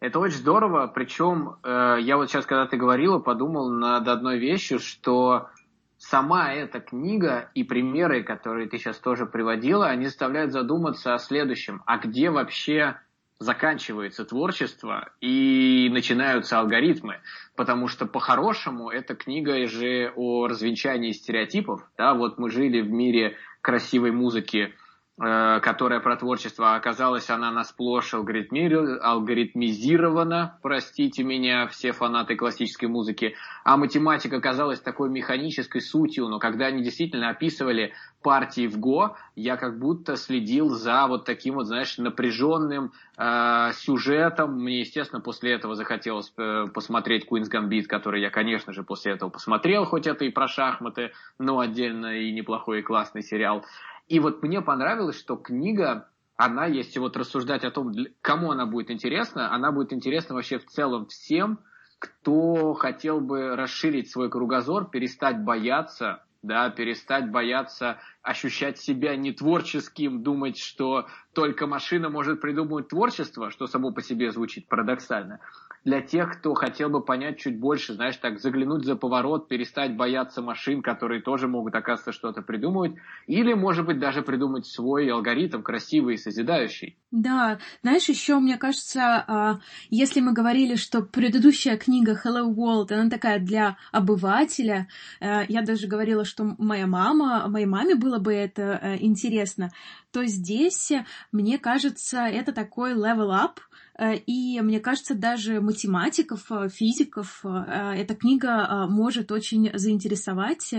Это 0.01 0.19
очень 0.19 0.37
здорово. 0.37 0.87
Причем 0.87 1.57
э, 1.63 1.97
я 2.01 2.17
вот 2.17 2.31
сейчас, 2.31 2.45
когда 2.45 2.67
ты 2.67 2.77
говорила, 2.77 3.19
подумал 3.21 3.71
над 3.71 4.07
одной 4.07 4.39
вещью, 4.39 4.79
что 4.79 5.49
сама 5.97 6.53
эта 6.53 6.81
книга 6.81 7.51
и 7.55 7.65
примеры, 7.65 8.23
которые 8.23 8.69
ты 8.69 8.79
сейчас 8.79 8.99
тоже 8.99 9.25
приводила, 9.25 9.87
они 9.87 10.07
заставляют 10.07 10.53
задуматься 10.53 11.15
о 11.15 11.19
следующем. 11.19 11.83
А 11.87 11.97
где 11.99 12.31
вообще 12.31 12.99
заканчивается 13.39 14.25
творчество 14.25 15.11
и 15.21 15.89
начинаются 15.91 16.59
алгоритмы, 16.59 17.21
потому 17.57 17.89
что 17.89 18.07
по-хорошему 18.07 18.91
эта 18.91 19.15
книга 19.15 19.67
же 19.67 20.13
о 20.15 20.47
развенчании 20.47 21.13
стереотипов, 21.13 21.83
да, 21.97 22.15
вот 22.15 22.39
мы 22.39 22.51
жили 22.51 22.81
в 22.81 22.91
мире 22.91 23.37
красивой 23.64 24.12
музыки, 24.12 24.74
которая 25.16 26.00
про 26.00 26.16
творчество, 26.16 26.74
оказалась 26.74 27.31
она 27.31 27.53
на 27.53 27.62
сплошь 27.62 28.14
алгоритми... 28.14 28.98
алгоритмизирована, 29.00 30.59
простите 30.61 31.22
меня, 31.22 31.68
все 31.68 31.92
фанаты 31.92 32.35
классической 32.35 32.87
музыки, 32.87 33.37
а 33.62 33.77
математика 33.77 34.37
оказалась 34.37 34.81
такой 34.81 35.11
механической 35.11 35.81
сутью, 35.81 36.29
но 36.29 36.40
когда 36.40 36.66
они 36.66 36.83
действительно 36.83 37.31
описывали 37.31 37.92
партии 38.24 38.66
в 38.66 38.81
ГО, 38.81 39.16
я 39.37 39.57
как 39.57 39.79
будто 39.79 40.16
следил 40.16 40.70
за 40.70 41.07
вот 41.07 41.24
таким 41.27 41.55
вот, 41.55 41.66
знаешь, 41.66 41.98
напряженным 41.98 42.92
э, 43.16 43.70
сюжетом. 43.74 44.55
Мне, 44.62 44.81
естественно, 44.81 45.20
после 45.20 45.53
этого 45.53 45.74
захотелось 45.74 46.33
э, 46.38 46.66
посмотреть 46.72 47.27
Queen's 47.31 47.50
Gambit, 47.53 47.85
который 47.85 48.22
я, 48.22 48.31
конечно 48.31 48.72
же, 48.72 48.83
после 48.83 49.12
этого 49.12 49.29
посмотрел, 49.29 49.85
хоть 49.85 50.07
это 50.07 50.24
и 50.24 50.31
про 50.31 50.48
шахматы, 50.48 51.12
но 51.38 51.61
отдельно 51.61 52.18
и 52.18 52.33
неплохой 52.33 52.81
и 52.81 52.83
классный 52.83 53.22
сериал. 53.22 53.64
И 54.09 54.21
вот 54.21 54.43
мне 54.43 54.61
понравилось, 54.61 55.19
что 55.19 55.37
книга, 55.37 56.09
она, 56.37 56.67
если 56.67 56.99
вот 56.99 57.17
рассуждать 57.17 57.64
о 57.64 57.71
том, 57.71 57.93
кому 58.21 58.51
она 58.51 58.67
будет 58.67 58.90
интересна, 58.90 59.53
она 59.53 59.73
будет 59.73 59.93
интересна 59.93 60.35
вообще 60.35 60.59
в 60.59 60.67
целом 60.67 61.07
всем, 61.07 61.61
кто 61.99 62.75
хотел 62.75 63.21
бы 63.21 63.57
расширить 63.57 64.11
свой 64.11 64.29
кругозор, 64.29 64.90
перестать 64.90 65.43
бояться 65.43 66.25
да, 66.45 66.69
перестать 66.69 67.31
бояться 67.31 67.99
ощущать 68.23 68.79
себя 68.79 69.17
не 69.17 69.33
творческим, 69.33 70.23
думать, 70.23 70.59
что 70.59 71.07
только 71.33 71.67
машина 71.67 72.11
может 72.11 72.40
придумывать 72.40 72.88
творчество, 72.88 73.51
что 73.51 73.67
само 73.67 73.93
по 73.93 74.03
себе 74.03 74.31
звучит 74.31 74.69
парадоксально, 74.69 75.40
для 75.85 76.01
тех, 76.01 76.38
кто 76.38 76.55
хотел 76.55 76.88
бы 76.88 77.03
понять 77.03 77.38
чуть 77.38 77.59
больше, 77.59 77.94
знаешь, 77.94 78.16
так 78.16 78.40
заглянуть 78.40 78.85
за 78.85 78.97
поворот, 78.97 79.49
перестать 79.49 79.97
бояться 79.97 80.40
машин, 80.40 80.83
которые 80.83 81.20
тоже 81.20 81.47
могут, 81.47 81.75
оказывается, 81.75 82.12
что-то 82.12 82.42
придумывать, 82.42 82.94
или, 83.27 83.53
может 83.53 83.85
быть, 83.85 83.99
даже 83.99 84.23
придумать 84.23 84.66
свой 84.66 85.11
алгоритм 85.11 85.62
красивый 85.62 86.14
и 86.14 86.18
созидающий. 86.18 86.99
Да, 87.11 87.59
знаешь, 87.83 88.09
еще, 88.09 88.38
мне 88.38 88.57
кажется, 88.57 89.25
а, 89.27 89.61
если 89.90 90.20
мы 90.20 90.33
говорили, 90.33 90.75
что 90.75 91.03
предыдущая 91.03 91.77
книга 91.77 92.18
Hello 92.25 92.53
World, 92.53 92.92
она 92.92 93.11
такая 93.11 93.38
для 93.38 93.77
обывателя, 93.92 94.88
э, 95.20 95.44
я 95.49 95.62
даже 95.62 95.87
говорила, 95.87 96.25
что 96.25 96.57
моя 96.59 96.87
мама, 96.87 97.47
моей 97.49 97.66
маме 97.66 97.94
было 97.94 98.18
бы 98.18 98.33
это 98.33 98.81
э, 98.83 98.97
интересно, 99.01 99.70
то 100.12 100.25
здесь, 100.25 100.92
мне 101.31 101.59
кажется, 101.59 102.20
это 102.20 102.53
такой 102.53 102.94
level 102.94 103.31
up, 103.31 103.59
Э, 103.59 103.84
и 104.26 104.61
мне 104.61 104.80
кажется, 104.80 105.14
даже 105.14 105.61
математиков, 105.61 106.50
э, 106.50 106.68
физиков 106.68 107.40
э, 107.44 107.94
эта 107.96 108.14
книга 108.16 108.87
может 108.88 109.30
очень 109.30 109.70
заинтересовать. 109.72 110.72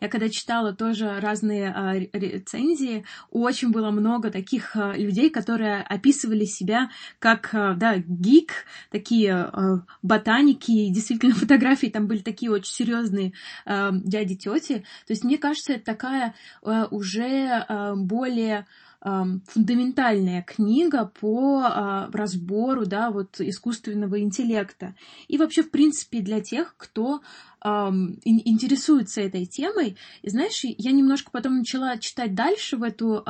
Я 0.00 0.08
когда 0.08 0.28
читала 0.30 0.72
тоже 0.72 1.20
разные 1.20 2.08
рецензии, 2.12 3.04
очень 3.30 3.70
было 3.70 3.90
много 3.90 4.30
таких 4.30 4.74
людей, 4.74 5.28
которые 5.28 5.82
описывали 5.82 6.44
себя 6.44 6.90
как 7.18 7.50
да, 7.52 7.96
гик, 7.98 8.64
такие 8.90 9.52
ботаники, 10.02 10.88
действительно 10.90 11.34
фотографии 11.42 11.88
там 11.88 12.06
были 12.06 12.20
такие 12.20 12.50
очень 12.50 12.72
серьезные 12.72 13.32
дяди 13.66 14.36
тети. 14.36 14.84
То 15.06 15.12
есть 15.12 15.24
мне 15.24 15.38
кажется, 15.38 15.74
это 15.74 15.84
такая 15.84 16.34
уже 16.62 17.66
более 17.96 18.66
фундаментальная 19.02 20.42
книга 20.42 21.10
по 21.20 21.62
а, 21.64 22.08
разбору 22.12 22.86
да, 22.86 23.10
вот, 23.10 23.40
искусственного 23.40 24.20
интеллекта. 24.20 24.94
И 25.26 25.38
вообще, 25.38 25.62
в 25.62 25.70
принципе, 25.70 26.20
для 26.20 26.40
тех, 26.40 26.76
кто 26.76 27.20
интересуется 27.64 29.20
этой 29.20 29.46
темой. 29.46 29.96
И 30.22 30.30
знаешь, 30.30 30.62
я 30.64 30.92
немножко 30.92 31.30
потом 31.30 31.58
начала 31.58 31.96
читать 31.98 32.34
дальше 32.34 32.76
в 32.76 32.82
эту 32.82 33.24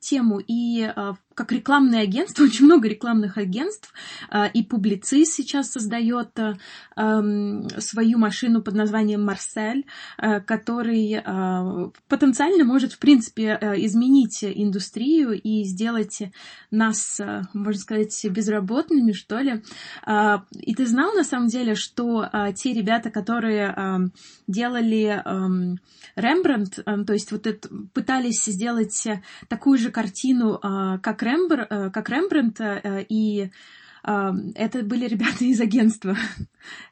тему, 0.00 0.38
и 0.38 0.82
uh, 0.82 1.16
как 1.34 1.50
рекламное 1.50 2.02
агентство, 2.02 2.44
очень 2.44 2.66
много 2.66 2.88
рекламных 2.88 3.36
агентств, 3.36 3.92
uh, 4.30 4.48
и 4.52 4.62
публицист 4.62 5.32
сейчас 5.32 5.72
создает 5.72 6.30
uh, 6.38 7.80
свою 7.80 8.18
машину 8.18 8.62
под 8.62 8.74
названием 8.74 9.24
Марсель, 9.24 9.86
который 10.16 11.22
потенциально 12.08 12.64
может, 12.64 12.92
в 12.92 12.98
принципе, 12.98 13.58
изменить 13.78 14.44
индустрию 14.44 15.40
и 15.40 15.64
сделать 15.64 16.22
нас, 16.70 17.20
можно 17.52 17.80
сказать, 17.80 18.26
безработными, 18.30 19.12
что 19.12 19.38
ли. 19.38 19.62
И 20.52 20.74
ты 20.74 20.86
знал, 20.86 21.12
на 21.14 21.24
самом 21.24 21.48
деле, 21.48 21.74
что 21.74 22.28
те 22.54 22.72
ребята, 22.72 23.10
которые 23.10 23.63
которые 23.68 24.10
делали 24.46 25.22
Рембрандт, 26.16 26.84
то 26.84 27.12
есть 27.12 27.32
вот 27.32 27.46
это, 27.46 27.68
пытались 27.92 28.44
сделать 28.44 29.06
такую 29.48 29.78
же 29.78 29.90
картину, 29.90 30.58
а, 30.62 30.98
как, 30.98 31.22
Рембр, 31.22 31.66
э, 31.68 31.90
как 31.90 32.08
Рембрандт, 32.08 32.60
э, 32.60 33.04
и 33.08 33.50
это 34.04 34.82
были 34.82 35.06
ребята 35.06 35.44
из 35.44 35.60
агентства. 35.60 36.16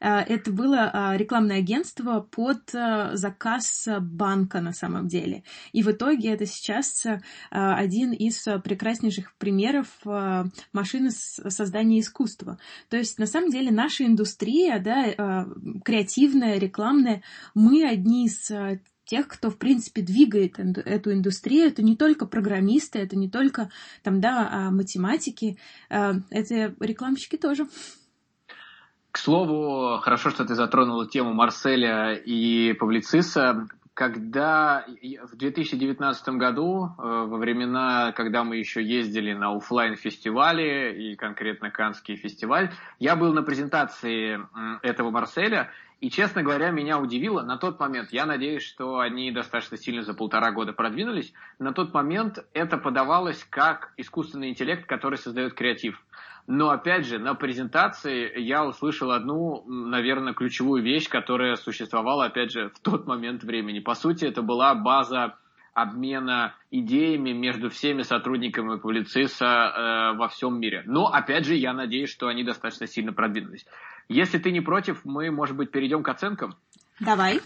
А, 0.01 0.21
это 0.21 0.53
было 0.53 0.91
а, 0.93 1.17
рекламное 1.17 1.61
агентство 1.61 2.21
под 2.21 2.75
а, 2.75 3.17
заказ 3.17 3.89
банка 4.03 4.61
на 4.61 4.75
самом 4.75 5.09
деле. 5.09 5.45
И 5.73 5.83
в 5.83 5.91
итоге 5.91 6.29
это 6.35 6.45
сейчас 6.45 7.07
один 7.49 8.13
из 8.13 8.43
прекраснейших 8.43 9.35
примеров 9.39 9.87
машины 10.75 11.11
создания 11.11 12.01
искусства. 12.01 12.59
То 12.91 12.99
есть 12.99 13.19
на 13.19 13.25
самом 13.25 13.49
деле 13.49 13.71
наша 13.71 14.05
индустрия, 14.05 14.79
да, 14.79 15.47
креативная, 15.83 16.59
рекламная, 16.59 17.23
мы 17.55 17.89
одни 17.89 18.27
из 18.27 18.51
тех, 19.13 19.29
кто, 19.29 19.51
в 19.51 19.59
принципе, 19.59 20.01
двигает 20.01 20.59
эту 20.59 21.13
индустрию. 21.13 21.69
Это 21.69 21.83
не 21.83 21.97
только 21.97 22.25
программисты, 22.25 22.99
это 22.99 23.15
не 23.15 23.29
только 23.29 23.69
там, 24.03 24.23
да, 24.23 24.49
а 24.51 24.71
математики, 24.71 25.59
а, 25.91 26.15
это 26.31 26.75
рекламщики 26.81 27.37
тоже. 27.37 27.67
К 29.11 29.19
слову, 29.19 29.99
хорошо, 30.01 30.31
что 30.31 30.47
ты 30.47 30.55
затронула 30.55 31.07
тему 31.07 31.35
Марселя 31.35 32.15
и 32.15 32.73
Павлициса. 32.73 33.69
Когда 33.93 34.87
в 35.31 35.37
2019 35.37 36.29
году, 36.39 36.87
э, 36.87 37.03
во 37.03 37.37
времена, 37.37 38.13
когда 38.13 38.43
мы 38.43 38.57
еще 38.57 38.83
ездили 38.83 39.35
на 39.35 39.55
офлайн 39.55 39.97
фестивале 39.97 41.13
и 41.13 41.17
конкретно 41.17 41.71
Канский 41.71 42.17
фестиваль, 42.17 42.73
я 42.99 43.15
был 43.15 43.35
на 43.35 43.43
презентации 43.43 44.41
этого 44.83 45.11
Марселя, 45.11 45.69
и, 46.03 46.11
честно 46.11 46.43
говоря, 46.43 46.73
меня 46.73 46.99
удивило 46.99 47.43
на 47.43 47.57
тот 47.57 47.79
момент, 47.79 48.13
я 48.13 48.27
надеюсь, 48.27 48.65
что 48.65 48.99
они 48.99 49.31
достаточно 49.31 49.77
сильно 49.77 50.03
за 50.03 50.15
полтора 50.15 50.51
года 50.51 50.73
продвинулись, 50.73 51.33
на 51.61 51.73
тот 51.73 51.95
момент 51.95 52.45
это 52.55 52.77
подавалось 52.77 53.47
как 53.49 53.93
искусственный 53.97 54.51
интеллект, 54.51 54.85
который 54.89 55.17
создает 55.17 55.55
креатив. 55.55 56.03
Но, 56.49 56.71
опять 56.71 57.07
же, 57.07 57.21
на 57.21 57.35
презентации 57.35 58.37
я 58.41 58.67
услышал 58.67 59.13
одну, 59.13 59.63
наверное, 59.65 60.35
ключевую 60.35 60.83
вещь, 60.83 61.09
которая 61.09 61.55
существовала, 61.55 62.25
опять 62.25 62.51
же, 62.51 62.71
в 62.71 62.81
тот 62.81 63.07
момент 63.07 63.45
времени. 63.45 63.79
По 63.79 63.95
сути, 63.95 64.25
это 64.25 64.43
была 64.43 64.75
база 64.75 65.37
обмена 65.75 66.55
идеями 66.71 67.31
между 67.31 67.71
всеми 67.71 68.03
сотрудниками 68.03 68.79
публициса 68.79 69.47
э, 69.47 70.17
во 70.17 70.29
всем 70.29 70.61
мире. 70.61 70.83
Но, 70.87 71.07
опять 71.07 71.47
же, 71.47 71.55
я 71.55 71.73
надеюсь, 71.73 72.11
что 72.11 72.29
они 72.29 72.45
достаточно 72.45 72.87
сильно 72.87 73.13
продвинулись. 73.13 73.65
Если 74.09 74.39
ты 74.39 74.51
не 74.51 74.61
против, 74.61 75.05
мы, 75.05 75.31
может 75.31 75.57
быть, 75.57 75.71
перейдем 75.71 76.03
к 76.03 76.09
оценкам? 76.09 76.55
Давай. 77.01 77.41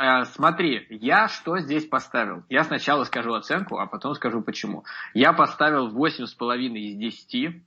Э, 0.00 0.24
смотри, 0.24 0.86
я 0.90 1.28
что 1.28 1.58
здесь 1.58 1.86
поставил? 1.86 2.44
Я 2.48 2.64
сначала 2.64 3.04
скажу 3.04 3.32
оценку, 3.34 3.78
а 3.78 3.86
потом 3.86 4.14
скажу 4.14 4.42
почему. 4.42 4.84
Я 5.14 5.32
поставил 5.32 5.88
8,5 5.88 6.58
из 6.74 6.96
10. 6.96 7.62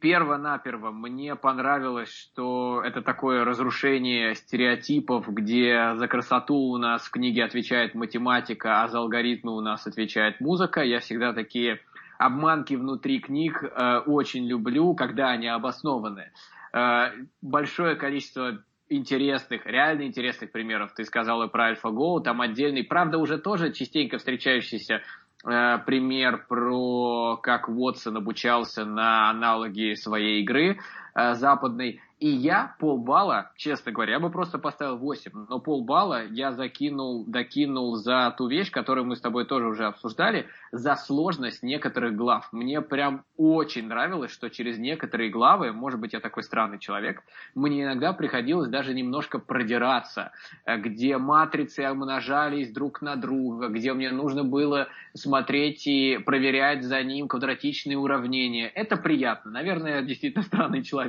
Перво-наперво 0.00 0.92
мне 0.92 1.36
понравилось, 1.36 2.10
что 2.10 2.82
это 2.82 3.02
такое 3.02 3.44
разрушение 3.44 4.34
стереотипов, 4.34 5.28
где 5.28 5.94
за 5.94 6.08
красоту 6.08 6.54
у 6.54 6.78
нас 6.78 7.02
в 7.02 7.10
книге 7.10 7.44
отвечает 7.44 7.94
математика, 7.94 8.82
а 8.82 8.88
за 8.88 8.98
алгоритмы 8.98 9.54
у 9.54 9.60
нас 9.60 9.86
отвечает 9.86 10.40
музыка. 10.40 10.80
Я 10.80 11.00
всегда 11.00 11.34
такие 11.34 11.80
обманки 12.18 12.74
внутри 12.74 13.20
книг 13.20 13.62
э, 13.62 13.98
очень 14.06 14.46
люблю, 14.46 14.94
когда 14.94 15.30
они 15.30 15.48
обоснованы. 15.48 16.32
Э, 16.72 17.10
большое 17.42 17.94
количество 17.96 18.64
интересных, 18.88 19.66
реально 19.66 20.04
интересных 20.04 20.50
примеров. 20.50 20.94
Ты 20.94 21.04
сказала 21.04 21.46
про 21.46 21.72
AlphaGo, 21.72 22.22
там 22.22 22.40
отдельный, 22.40 22.84
правда, 22.84 23.18
уже 23.18 23.38
тоже 23.38 23.72
частенько 23.72 24.16
встречающийся 24.16 25.02
пример 25.42 26.44
про 26.48 27.36
как 27.42 27.68
Уотсон 27.68 28.18
обучался 28.18 28.84
на 28.84 29.30
аналоги 29.30 29.94
своей 29.94 30.42
игры 30.42 30.78
э, 31.14 31.34
западной. 31.34 32.00
И 32.20 32.28
я 32.28 32.76
полбалла, 32.78 33.50
честно 33.56 33.92
говоря, 33.92 34.12
я 34.12 34.20
бы 34.20 34.28
просто 34.28 34.58
поставил 34.58 34.98
8, 34.98 35.46
но 35.48 35.58
полбалла 35.58 36.26
я 36.26 36.52
закинул, 36.52 37.24
докинул 37.24 37.96
за 37.96 38.34
ту 38.36 38.46
вещь, 38.46 38.70
которую 38.70 39.06
мы 39.06 39.16
с 39.16 39.22
тобой 39.22 39.46
тоже 39.46 39.66
уже 39.66 39.86
обсуждали, 39.86 40.46
за 40.70 40.96
сложность 40.96 41.62
некоторых 41.62 42.14
глав. 42.14 42.52
Мне 42.52 42.82
прям 42.82 43.24
очень 43.38 43.86
нравилось, 43.86 44.32
что 44.32 44.50
через 44.50 44.76
некоторые 44.76 45.30
главы, 45.30 45.72
может 45.72 45.98
быть, 45.98 46.12
я 46.12 46.20
такой 46.20 46.42
странный 46.42 46.78
человек, 46.78 47.22
мне 47.54 47.84
иногда 47.84 48.12
приходилось 48.12 48.68
даже 48.68 48.92
немножко 48.92 49.38
продираться, 49.38 50.32
э, 50.66 50.76
где 50.76 51.16
матрицы 51.16 51.90
умножались 51.90 52.70
друг 52.70 53.00
на 53.00 53.16
друга, 53.16 53.68
где 53.68 53.94
мне 53.94 54.10
нужно 54.10 54.44
было 54.44 54.88
смотреть 55.14 55.86
и 55.86 56.18
проверять 56.18 56.84
за 56.84 57.02
ним 57.02 57.28
квадратичные 57.28 57.96
уравнения. 57.96 58.68
Это 58.68 58.98
приятно. 58.98 59.50
Наверное, 59.50 59.96
я 59.96 60.02
действительно 60.02 60.42
странный 60.44 60.82
человек 60.82 60.99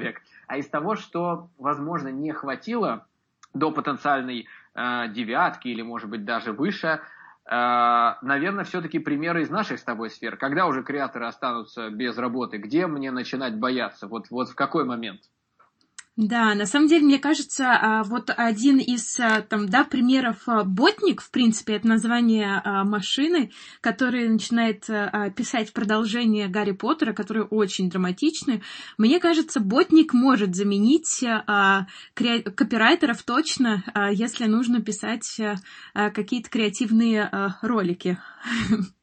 а 0.47 0.58
из 0.58 0.67
того, 0.67 0.95
что, 0.95 1.49
возможно, 1.58 2.10
не 2.10 2.32
хватило 2.32 3.06
до 3.54 3.71
потенциальной 3.71 4.47
э, 4.73 5.08
девятки 5.10 5.67
или, 5.67 5.82
может 5.82 6.10
быть, 6.10 6.25
даже 6.25 6.54
выше, 6.54 7.01
э, 7.45 8.13
наверное, 8.21 8.63
все-таки 8.63 8.99
примеры 8.99 9.41
из 9.41 9.49
наших 9.49 9.80
с 9.80 9.84
тобой 9.84 10.10
сфер. 10.10 10.38
Когда 10.38 10.67
уже 10.67 10.84
креаторы 10.84 11.25
останутся 11.25 11.89
без 11.89 12.17
работы, 12.17 12.58
где 12.58 12.88
мне 12.88 13.12
начинать 13.12 13.58
бояться? 13.58 14.08
Вот, 14.08 14.30
вот 14.30 14.49
в 14.49 14.56
какой 14.56 14.86
момент? 14.86 15.21
Да, 16.17 16.54
на 16.56 16.65
самом 16.65 16.88
деле, 16.88 17.06
мне 17.06 17.19
кажется, 17.19 17.71
а, 17.71 18.04
вот 18.04 18.30
один 18.36 18.80
из 18.80 19.17
а, 19.17 19.41
там, 19.41 19.69
да, 19.69 19.86
примеров 19.86 20.43
а, 20.45 20.65
ботник, 20.65 21.21
в 21.21 21.32
принципе, 21.32 21.76
это 21.76 21.88
название 21.88 22.62
машины, 22.84 23.52
которая 23.80 24.28
начинает 24.28 24.86
писать 25.36 25.71
продолжение 25.71 26.50
Гарри 26.50 26.74
Поттера, 26.74 27.13
которые 27.13 27.45
очень 27.45 27.89
драматичны. 27.89 28.62
Мне 28.97 29.19
кажется, 29.19 29.62
ботник 29.62 30.13
может 30.13 30.54
заменить 30.54 31.24
копирайтеров 32.13 33.24
точно, 33.24 33.84
если 34.12 34.45
нужно 34.45 34.82
писать 34.82 35.39
какие-то 35.93 36.50
креативные 36.50 37.56
ролики. 37.62 38.19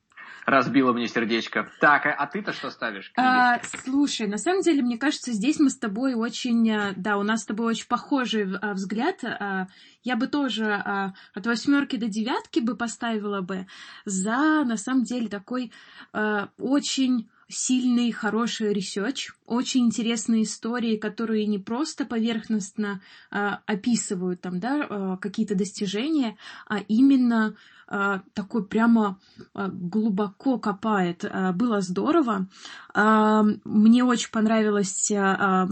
разбила 0.48 0.92
мне 0.92 1.08
сердечко. 1.08 1.70
Так, 1.80 2.06
а, 2.06 2.26
ты-то 2.26 2.52
что 2.52 2.70
ставишь? 2.70 3.12
А, 3.16 3.60
слушай, 3.62 4.26
на 4.26 4.38
самом 4.38 4.62
деле, 4.62 4.82
мне 4.82 4.98
кажется, 4.98 5.32
здесь 5.32 5.58
мы 5.60 5.70
с 5.70 5.78
тобой 5.78 6.14
очень, 6.14 6.68
э, 6.68 6.94
да, 6.96 7.18
у 7.18 7.22
нас 7.22 7.42
с 7.42 7.46
тобой 7.46 7.66
очень 7.66 7.86
похожий 7.86 8.46
а, 8.56 8.72
взгляд. 8.72 9.22
А, 9.24 9.66
я 10.02 10.16
бы 10.16 10.26
тоже 10.26 10.72
а, 10.72 11.12
от 11.34 11.46
восьмерки 11.46 11.96
до 11.96 12.08
девятки 12.08 12.60
бы 12.60 12.76
поставила 12.76 13.42
бы 13.42 13.66
за, 14.04 14.64
на 14.64 14.76
самом 14.76 15.04
деле, 15.04 15.28
такой 15.28 15.70
а, 16.12 16.48
очень 16.58 17.28
сильный, 17.48 18.12
хороший 18.12 18.72
research, 18.72 19.30
очень 19.46 19.86
интересные 19.86 20.42
истории, 20.42 20.96
которые 20.96 21.46
не 21.46 21.58
просто 21.58 22.04
поверхностно 22.04 23.00
э, 23.30 23.50
описывают 23.66 24.40
там, 24.42 24.60
да, 24.60 24.86
э, 24.88 25.16
какие-то 25.20 25.54
достижения, 25.54 26.36
а 26.66 26.78
именно 26.88 27.56
э, 27.88 28.20
такой 28.34 28.66
прямо 28.66 29.18
э, 29.54 29.68
глубоко 29.72 30.58
копает. 30.58 31.24
Э, 31.24 31.52
было 31.52 31.80
здорово. 31.80 32.48
Э, 32.94 33.42
мне 33.64 34.04
очень 34.04 34.30
понравилось 34.30 35.10
э, 35.10 35.66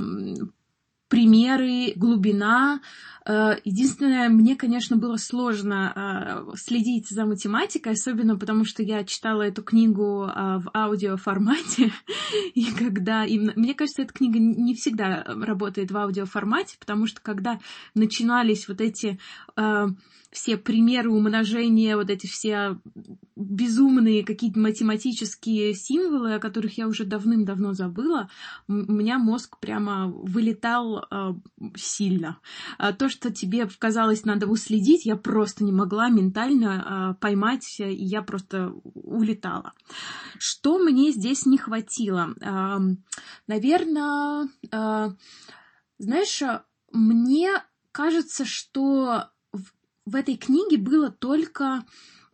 примеры, 1.09 1.92
глубина. 1.97 2.81
Э, 3.25 3.57
единственное, 3.64 4.29
мне, 4.29 4.57
конечно, 4.57 4.97
было 4.97 5.16
сложно 5.16 5.92
э, 6.53 6.57
следить 6.57 7.09
за 7.09 7.27
математикой, 7.27 7.92
особенно 7.92 8.37
потому, 8.37 8.64
что 8.64 8.83
я 8.83 9.05
читала 9.05 9.42
эту 9.42 9.62
книгу 9.62 10.25
э, 10.25 10.59
в 10.59 10.71
аудиоформате, 10.75 11.92
и 12.55 12.66
когда... 12.73 13.25
И 13.25 13.38
мне 13.38 13.75
кажется, 13.75 14.03
эта 14.03 14.12
книга 14.12 14.38
не 14.38 14.75
всегда 14.75 15.25
работает 15.25 15.90
в 15.90 15.97
аудиоформате, 15.97 16.77
потому 16.79 17.07
что 17.07 17.21
когда 17.21 17.61
начинались 17.95 18.69
вот 18.69 18.81
эти 18.81 19.19
все 20.37 20.59
примеры 20.59 21.11
умножения, 21.11 21.97
вот 21.97 22.11
эти 22.11 22.27
все 22.27 22.79
безумные 23.37 24.23
какие-то 24.23 24.59
математические 24.59 25.73
символы, 25.75 26.35
о 26.35 26.38
которых 26.38 26.77
я 26.77 26.88
уже 26.88 27.05
давным-давно 27.05 27.73
забыла, 27.73 28.29
у 28.69 28.73
меня 28.73 29.19
мозг 29.19 29.59
прямо 29.59 30.09
вылетал 30.09 31.06
сильно. 31.77 32.38
А 32.79 32.92
то, 32.92 33.09
что 33.09 33.33
тебе 33.33 33.69
казалось 33.79 34.25
надо 34.25 34.47
уследить, 34.47 35.07
я 35.07 35.16
просто 35.16 35.64
не 35.64 35.73
могла 35.73 36.09
ментально 36.09 37.14
э, 37.16 37.21
поймать, 37.21 37.79
и 37.79 37.92
я 37.92 38.23
просто 38.23 38.73
улетала. 38.95 39.73
Что 40.38 40.79
мне 40.79 41.12
здесь 41.12 41.47
не 41.47 41.59
хватило? 41.59 42.35
Э, 42.40 42.79
наверное, 43.47 44.49
э, 44.71 45.11
знаешь, 45.99 46.42
мне 46.92 47.62
кажется, 47.92 48.45
что 48.45 49.31
в 50.05 50.14
этой 50.14 50.37
книге 50.37 50.79
было 50.79 51.11
только 51.11 51.85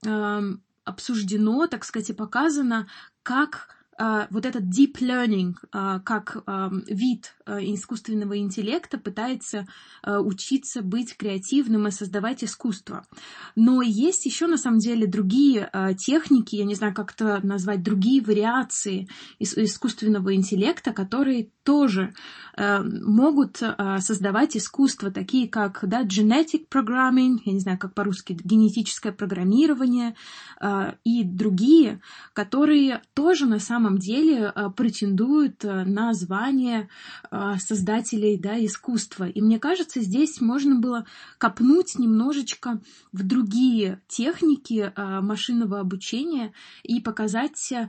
э, 0.05 0.41
обсуждено, 0.85 1.67
так 1.67 1.85
сказать, 1.85 2.11
и 2.11 2.15
показано, 2.15 2.89
как 3.23 3.69
э, 3.69 3.82
вот 3.99 4.47
этот 4.47 4.65
deep 4.65 5.01
learning, 5.01 5.55
э, 5.73 6.01
как 6.05 6.43
э, 6.47 6.71
вид 6.89 7.35
искусственного 7.47 8.39
интеллекта 8.39 8.99
пытается 8.99 9.67
учиться 10.05 10.81
быть 10.81 11.17
креативным 11.17 11.89
и 11.89 11.91
создавать 11.91 12.45
искусство. 12.45 13.05
Но 13.57 13.83
есть 13.83 14.27
еще 14.27 14.47
на 14.47 14.57
самом 14.57 14.79
деле 14.79 15.07
другие 15.07 15.71
техники, 15.99 16.55
я 16.55 16.65
не 16.65 16.77
знаю, 16.77 16.95
как 16.95 17.13
это 17.13 17.45
назвать, 17.45 17.83
другие 17.83 18.23
вариации 18.23 19.09
искусственного 19.41 20.35
интеллекта, 20.35 20.93
которые 20.93 21.51
тоже 21.65 22.15
могут 22.57 23.61
создавать 23.99 24.57
искусство, 24.57 25.11
такие 25.11 25.49
как 25.49 25.81
да, 25.83 26.03
genetic 26.05 26.69
programming, 26.71 27.39
я 27.45 27.53
не 27.53 27.61
знаю, 27.61 27.79
как 27.79 27.95
по-русски, 27.95 28.39
генетическое 28.43 29.13
программирование 29.13 30.15
и 31.05 31.25
другие, 31.25 32.01
которые 32.35 33.03
тоже 33.15 33.47
на 33.47 33.59
самом 33.59 33.92
деле 33.99 34.53
э, 34.55 34.71
претендуют 34.71 35.65
э, 35.65 35.85
на 35.85 36.13
звание 36.15 36.89
э, 37.31 37.55
создателей 37.59 38.39
да, 38.39 38.63
искусства. 38.65 39.29
И 39.29 39.41
мне 39.41 39.59
кажется, 39.59 40.01
здесь 40.01 40.41
можно 40.41 40.79
было 40.79 41.07
копнуть 41.39 41.99
немножечко 41.99 42.81
в 43.13 43.27
другие 43.27 44.01
техники 44.09 44.93
машинного 44.97 45.81
обучения 45.81 46.53
и 46.83 47.01
показать 47.01 47.73
э, 47.73 47.89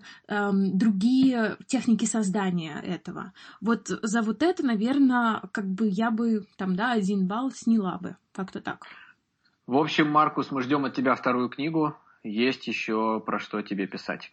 другие 0.54 1.58
техники 1.68 2.06
создания 2.06 2.80
этого. 2.82 3.34
Вот 3.62 3.88
за 3.88 4.22
вот 4.22 4.44
это, 4.44 4.66
наверное, 4.66 5.42
как 5.52 5.66
бы 5.66 5.88
я 5.88 6.12
бы 6.12 6.46
там, 6.58 6.76
да, 6.76 6.92
один 6.92 7.28
балл 7.28 7.52
сняла 7.52 7.98
бы. 7.98 8.16
Как-то 8.34 8.62
так. 8.62 8.86
В 9.68 9.78
общем, 9.78 10.10
Маркус, 10.10 10.52
мы 10.52 10.62
ждем 10.62 10.86
от 10.86 10.96
тебя 10.96 11.16
вторую 11.16 11.50
книгу. 11.50 11.96
Есть 12.24 12.68
еще 12.68 13.22
про 13.26 13.40
что 13.40 13.62
тебе 13.62 13.88
писать. 13.88 14.32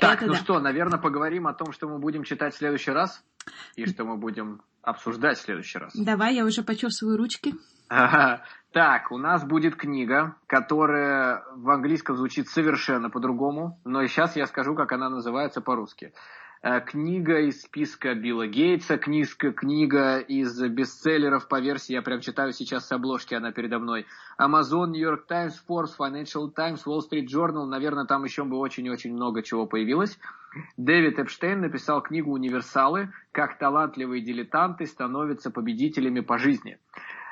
Так, 0.00 0.18
это 0.18 0.26
ну 0.26 0.32
да. 0.32 0.38
что, 0.38 0.60
наверное, 0.60 0.98
поговорим 0.98 1.46
о 1.46 1.54
том, 1.54 1.72
что 1.72 1.88
мы 1.88 1.98
будем 1.98 2.24
читать 2.24 2.54
в 2.54 2.58
следующий 2.58 2.90
раз 2.90 3.24
и 3.76 3.86
что 3.86 4.04
мы 4.04 4.16
будем 4.16 4.62
обсуждать 4.82 5.38
в 5.38 5.42
следующий 5.42 5.78
раз. 5.78 5.92
Давай, 5.94 6.34
я 6.34 6.44
уже 6.44 6.62
почесываю 6.62 7.16
ручки. 7.18 7.54
Так, 7.88 9.10
у 9.10 9.16
нас 9.16 9.44
будет 9.44 9.76
книга, 9.76 10.36
которая 10.46 11.42
в 11.54 11.70
английском 11.70 12.16
звучит 12.16 12.48
совершенно 12.48 13.08
по-другому, 13.08 13.80
но 13.84 14.06
сейчас 14.06 14.36
я 14.36 14.46
скажу, 14.46 14.74
как 14.74 14.92
она 14.92 15.08
называется 15.08 15.62
по-русски. 15.62 16.12
Э, 16.60 16.80
книга 16.80 17.38
из 17.40 17.62
списка 17.62 18.14
Билла 18.14 18.48
Гейтса, 18.48 18.98
книжка, 18.98 19.52
книга 19.52 20.18
из 20.18 20.60
бестселлеров 20.60 21.46
по 21.46 21.60
версии, 21.60 21.92
я 21.92 22.02
прям 22.02 22.20
читаю 22.20 22.52
сейчас 22.52 22.88
с 22.88 22.92
обложки, 22.92 23.34
она 23.34 23.52
передо 23.52 23.78
мной. 23.78 24.06
Amazon, 24.40 24.88
New 24.88 25.00
York 25.00 25.26
Times, 25.26 25.62
Forbes, 25.68 25.90
Financial 25.96 26.50
Times, 26.50 26.84
Wall 26.84 27.00
Street 27.08 27.26
Journal, 27.26 27.66
наверное, 27.66 28.06
там 28.06 28.24
еще 28.24 28.42
бы 28.42 28.56
очень-очень 28.56 29.12
много 29.12 29.42
чего 29.44 29.66
появилось. 29.66 30.18
Дэвид 30.76 31.20
Эпштейн 31.20 31.60
написал 31.60 32.02
книгу 32.02 32.32
«Универсалы. 32.32 33.12
Как 33.30 33.58
талантливые 33.58 34.22
дилетанты 34.22 34.86
становятся 34.86 35.52
победителями 35.52 36.20
по 36.20 36.38
жизни». 36.38 36.78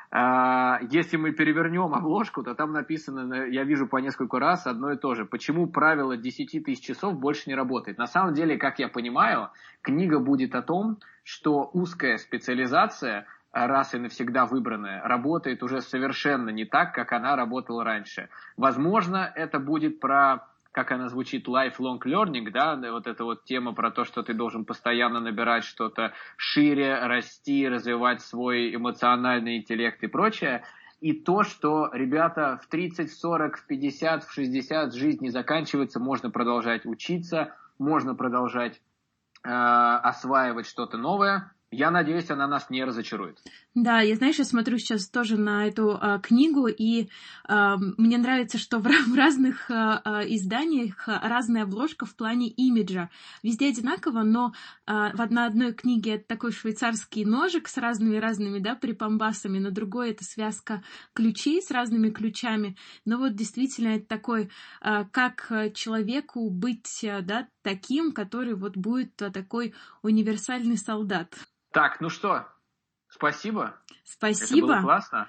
А, 0.09 0.79
если 0.89 1.17
мы 1.17 1.31
перевернем 1.31 1.93
обложку, 1.93 2.43
то 2.43 2.55
там 2.55 2.71
написано, 2.71 3.45
я 3.45 3.63
вижу 3.63 3.87
по 3.87 3.97
несколько 3.97 4.39
раз 4.39 4.65
одно 4.65 4.91
и 4.91 4.97
то 4.97 5.15
же. 5.15 5.25
Почему 5.25 5.67
правило 5.67 6.15
10 6.15 6.63
тысяч 6.63 6.83
часов 6.83 7.19
больше 7.19 7.49
не 7.49 7.55
работает? 7.55 7.97
На 7.97 8.07
самом 8.07 8.33
деле, 8.33 8.57
как 8.57 8.79
я 8.79 8.87
понимаю, 8.87 9.49
книга 9.81 10.19
будет 10.19 10.55
о 10.55 10.61
том, 10.61 10.99
что 11.23 11.69
узкая 11.73 12.17
специализация 12.17 13.25
раз 13.51 13.93
и 13.93 13.97
навсегда 13.97 14.45
выбранная, 14.45 15.01
работает 15.03 15.63
уже 15.63 15.81
совершенно 15.81 16.49
не 16.49 16.65
так, 16.65 16.93
как 16.93 17.11
она 17.11 17.35
работала 17.35 17.83
раньше. 17.83 18.29
Возможно, 18.55 19.31
это 19.35 19.59
будет 19.59 19.99
про 19.99 20.47
как 20.77 20.91
она 20.91 21.09
звучит, 21.09 21.47
lifelong 21.47 21.99
learning, 22.05 22.51
да, 22.51 22.79
вот 22.91 23.07
эта 23.07 23.23
вот 23.23 23.45
тема 23.45 23.73
про 23.73 23.89
то, 23.89 24.05
что 24.05 24.21
ты 24.21 24.35
должен 24.35 24.63
постоянно 24.63 25.19
набирать 25.19 25.63
что-то 25.63 26.13
шире, 26.35 26.99
расти, 26.99 27.67
развивать 27.67 28.21
свой 28.21 28.75
эмоциональный 28.75 29.57
интеллект 29.57 30.03
и 30.03 30.07
прочее. 30.07 30.63
И 31.01 31.13
то, 31.13 31.41
что, 31.41 31.89
ребята, 31.91 32.59
в 32.61 32.67
30, 32.67 33.09
в 33.09 33.19
40, 33.19 33.57
в 33.57 33.65
50, 33.65 34.23
в 34.25 34.31
60 34.31 34.93
жизнь 34.93 35.23
не 35.23 35.31
заканчивается, 35.31 35.99
можно 35.99 36.29
продолжать 36.29 36.85
учиться, 36.85 37.55
можно 37.79 38.13
продолжать 38.13 38.79
э, 39.43 39.49
осваивать 39.49 40.67
что-то 40.67 40.97
новое, 40.97 41.53
я 41.71 41.89
надеюсь, 41.89 42.29
она 42.29 42.47
нас 42.47 42.69
не 42.69 42.83
разочарует. 42.85 43.39
Да, 43.79 44.01
я, 44.01 44.15
знаешь, 44.15 44.39
я 44.39 44.43
смотрю 44.43 44.79
сейчас 44.79 45.07
тоже 45.07 45.37
на 45.37 45.67
эту 45.67 45.99
а, 46.01 46.17
книгу, 46.17 46.65
и 46.65 47.09
а, 47.43 47.77
мне 47.77 48.17
нравится, 48.17 48.57
что 48.57 48.79
в, 48.79 48.81
в 48.81 49.15
разных 49.15 49.69
а, 49.69 50.01
а, 50.03 50.23
изданиях 50.23 51.07
разная 51.07 51.61
обложка 51.61 52.07
в 52.07 52.15
плане 52.15 52.47
имиджа. 52.49 53.11
Везде 53.43 53.69
одинаково, 53.69 54.23
но 54.23 54.53
а, 54.87 55.11
в, 55.11 55.31
на 55.31 55.45
одной 55.45 55.73
книге 55.73 56.15
это 56.15 56.27
такой 56.27 56.53
швейцарский 56.53 57.23
ножик 57.23 57.67
с 57.67 57.77
разными-разными, 57.77 58.57
да, 58.57 58.73
припомбасами, 58.73 59.59
на 59.59 59.69
другой 59.69 60.09
это 60.09 60.23
связка 60.23 60.83
ключей 61.13 61.61
с 61.61 61.69
разными 61.69 62.09
ключами. 62.09 62.75
Но 63.05 63.19
вот 63.19 63.35
действительно 63.35 63.89
это 63.89 64.07
такой, 64.07 64.49
а, 64.81 65.03
как 65.03 65.51
человеку 65.75 66.49
быть, 66.49 67.01
да, 67.03 67.47
таким, 67.61 68.11
который 68.11 68.55
вот 68.55 68.75
будет 68.75 69.21
а, 69.21 69.29
такой 69.29 69.75
универсальный 70.01 70.77
солдат. 70.77 71.35
Так, 71.71 72.01
ну 72.01 72.09
что, 72.09 72.47
спасибо. 73.17 73.75
Спасибо. 74.09 74.55
Это 74.55 74.65
было 74.65 74.81
классно. 74.81 75.27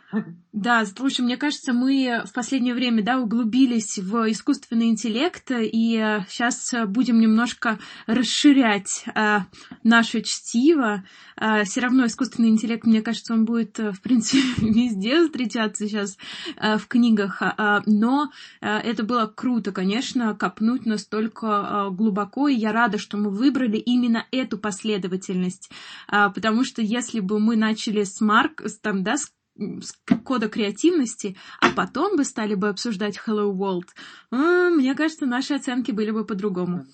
Да, 0.53 0.87
слушай, 0.87 1.21
мне 1.21 1.37
кажется, 1.37 1.73
мы 1.73 2.23
в 2.25 2.33
последнее 2.33 2.75
время, 2.75 3.03
да, 3.03 3.19
углубились 3.19 3.99
в 3.99 4.31
искусственный 4.31 4.89
интеллект, 4.89 5.51
и 5.51 6.23
сейчас 6.29 6.73
будем 6.87 7.21
немножко 7.21 7.79
расширять 8.07 9.05
а, 9.15 9.47
наше 9.83 10.23
чтиво. 10.23 11.05
А, 11.37 11.65
все 11.65 11.81
равно 11.81 12.07
искусственный 12.07 12.49
интеллект, 12.49 12.85
мне 12.85 13.03
кажется, 13.03 13.35
он 13.35 13.45
будет, 13.45 13.79
в 13.79 14.01
принципе, 14.01 14.43
везде 14.59 15.25
встречаться 15.25 15.87
сейчас 15.87 16.17
а, 16.57 16.79
в 16.79 16.87
книгах, 16.87 17.39
а, 17.41 17.83
но 17.87 18.31
а, 18.61 18.81
это 18.81 19.05
было 19.05 19.27
круто, 19.27 19.71
конечно, 19.71 20.35
копнуть 20.35 20.87
настолько 20.87 21.47
а, 21.47 21.91
глубоко, 21.91 22.49
и 22.49 22.55
я 22.55 22.73
рада, 22.73 22.99
что 22.99 23.17
мы 23.17 23.31
выбрали 23.31 23.77
именно 23.77 24.27
эту 24.33 24.59
последовательность, 24.59 25.71
а, 26.09 26.31
потому 26.31 26.65
что 26.65 26.83
если 26.83 27.21
бы 27.21 27.39
мы 27.39 27.57
начали 27.79 28.03
с 28.03 28.21
Марк, 28.21 28.63
там, 28.83 29.03
да, 29.03 29.17
с 29.17 29.33
с 29.81 29.93
кода 30.23 30.49
креативности, 30.49 31.37
а 31.61 31.71
потом 31.71 32.17
бы 32.17 32.23
стали 32.25 32.55
бы 32.55 32.69
обсуждать 32.69 33.19
Hello 33.27 33.53
World, 33.53 33.89
мне 34.31 34.95
кажется, 34.95 35.27
наши 35.27 35.55
оценки 35.55 35.91
были 35.91 36.13
бы 36.13 36.25
по-другому. 36.25 36.87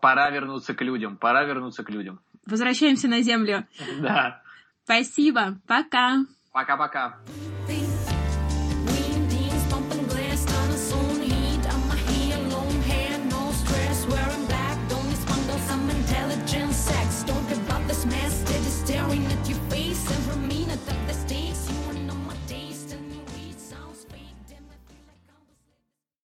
Пора 0.00 0.28
вернуться 0.30 0.74
к 0.74 0.82
людям, 0.82 1.16
пора 1.16 1.44
вернуться 1.44 1.84
к 1.84 1.90
людям. 1.90 2.18
Возвращаемся 2.46 3.06
на 3.06 3.22
землю. 3.22 3.64
Да. 4.00 4.42
Спасибо. 4.82 5.60
Пока. 5.68 6.24
Пока-пока. 6.50 7.20